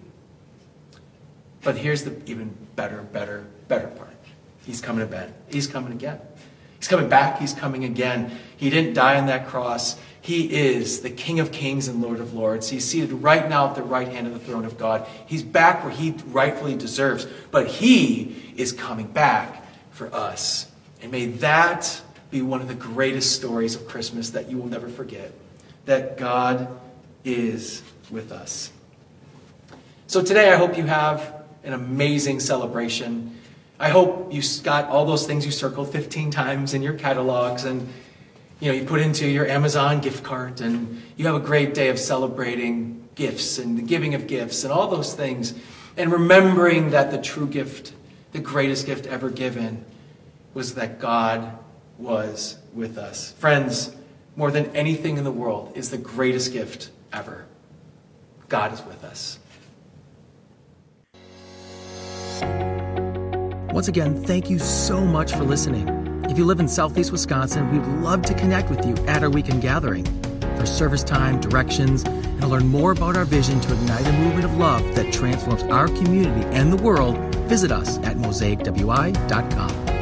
But 1.63 1.78
here's 1.78 2.04
the 2.04 2.21
even 2.26 2.56
better, 2.76 3.02
better, 3.02 3.47
better 3.67 3.88
part. 3.88 4.12
He's 4.65 4.82
coming 4.82 5.08
to 5.08 5.13
again. 5.13 5.34
He's 5.49 5.67
coming 5.67 5.91
again. 5.91 6.19
He's 6.80 6.88
coming 6.88 7.10
back. 7.10 7.39
He's 7.39 7.54
coming 7.54 7.86
again. 7.86 8.38
He 8.58 8.69
didn't 8.69 8.93
die 8.93 9.17
on 9.17 9.28
that 9.28 9.47
cross. 9.47 9.97
He 10.21 10.54
is 10.54 11.02
the 11.02 11.10
King 11.10 11.39
of 11.39 11.52
kings 11.52 11.88
and 11.88 12.02
Lord 12.02 12.19
of 12.19 12.34
lords. 12.34 12.69
He's 12.69 12.86
seated 12.86 13.12
right 13.12 13.49
now 13.49 13.69
at 13.69 13.76
the 13.76 13.84
right 13.84 14.08
hand 14.08 14.28
of 14.28 14.34
the 14.34 14.39
throne 14.39 14.65
of 14.65 14.78
God. 14.78 15.06
He's 15.26 15.43
back 15.43 15.84
where 15.84 15.91
he 15.91 16.15
rightfully 16.28 16.76
deserves. 16.76 17.28
But 17.52 17.67
he 17.67 18.54
is 18.56 18.71
coming 18.71 19.08
back 19.08 19.65
for 19.91 20.13
us. 20.13 20.71
And 21.02 21.12
may 21.12 21.26
that 21.26 22.02
be 22.32 22.41
one 22.41 22.62
of 22.62 22.67
the 22.67 22.73
greatest 22.73 23.36
stories 23.36 23.76
of 23.76 23.88
Christmas 23.88 24.32
that 24.32 24.49
you 24.49 24.58
will 24.58 24.67
never 24.67 24.88
forget 24.88 25.32
that 25.86 26.17
God 26.17 26.67
is 27.23 27.84
with 28.10 28.32
us. 28.32 28.71
So 30.08 30.21
today, 30.21 30.52
I 30.52 30.58
hope 30.58 30.78
you 30.78 30.86
have 30.86 31.43
an 31.63 31.73
amazing 31.73 32.39
celebration. 32.39 33.33
I 33.84 33.89
hope 33.89 34.32
you 34.32 34.41
got 34.63 34.88
all 34.88 35.06
those 35.06 35.28
things 35.28 35.46
you 35.46 35.52
circled 35.52 35.91
15 35.91 36.32
times 36.32 36.74
in 36.74 36.82
your 36.82 36.93
catalogs 36.93 37.65
and 37.65 37.91
you 38.62 38.72
know 38.72 38.78
you 38.78 38.86
put 38.86 39.02
into 39.02 39.28
your 39.28 39.46
Amazon 39.46 40.00
gift 40.00 40.24
cart 40.24 40.62
and 40.62 41.02
you 41.17 41.26
have 41.26 41.36
a 41.36 41.41
great 41.41 41.74
day 41.74 41.89
of 41.89 42.00
celebrating 42.00 43.10
gifts 43.15 43.58
and 43.58 43.78
the 43.78 43.82
giving 43.82 44.13
of 44.13 44.26
gifts 44.26 44.63
and 44.63 44.72
all 44.72 44.88
those 44.88 45.13
things 45.13 45.54
and 45.98 46.13
remembering 46.13 46.91
that 46.91 47.12
the 47.12 47.17
true 47.17 47.46
gift, 47.46 47.91
the 48.32 48.39
greatest 48.39 48.86
gift 48.86 49.06
ever 49.06 49.30
given 49.30 49.84
was 50.54 50.76
that 50.76 50.98
God 50.98 51.52
was 51.98 52.60
with 52.74 52.98
us. 52.98 53.34
Friends, 53.34 53.93
more 54.38 54.50
than 54.50 54.74
anything 54.74 55.17
in 55.17 55.26
the 55.26 55.32
world, 55.32 55.74
is 55.76 55.89
the 55.89 55.98
greatest 55.98 56.54
gift 56.54 56.89
ever. 57.12 57.48
God 58.48 58.72
is 58.72 58.82
with 58.86 59.04
us. 59.04 59.39
Once 63.73 63.88
again, 63.88 64.13
thank 64.25 64.51
you 64.51 64.59
so 64.59 65.01
much 65.01 65.33
for 65.33 65.43
listening. 65.43 65.89
If 66.29 66.38
you 66.38 66.45
live 66.45 66.59
in 66.59 66.67
Southeast 66.67 67.12
Wisconsin, 67.12 67.71
we'd 67.71 68.03
love 68.03 68.21
to 68.21 68.36
connect 68.36 68.69
with 68.69 68.86
you 68.86 68.93
at 69.07 69.23
our 69.23 69.31
weekend 69.31 69.63
gathering. 69.63 70.05
For 70.57 70.67
service 70.67 71.03
time, 71.03 71.41
directions, 71.41 72.03
and 72.03 72.41
to 72.41 72.47
learn 72.47 72.67
more 72.67 72.91
about 72.91 73.17
our 73.17 73.25
vision 73.25 73.59
to 73.62 73.73
ignite 73.73 74.05
a 74.05 74.13
movement 74.13 74.45
of 74.45 74.55
love 74.57 74.83
that 74.93 75.12
transforms 75.12 75.63
our 75.63 75.88
community 75.88 76.47
and 76.55 76.71
the 76.71 76.77
world, 76.77 77.17
visit 77.47 77.71
us 77.71 77.97
at 78.03 78.15
mosaicwi.com. 78.15 79.92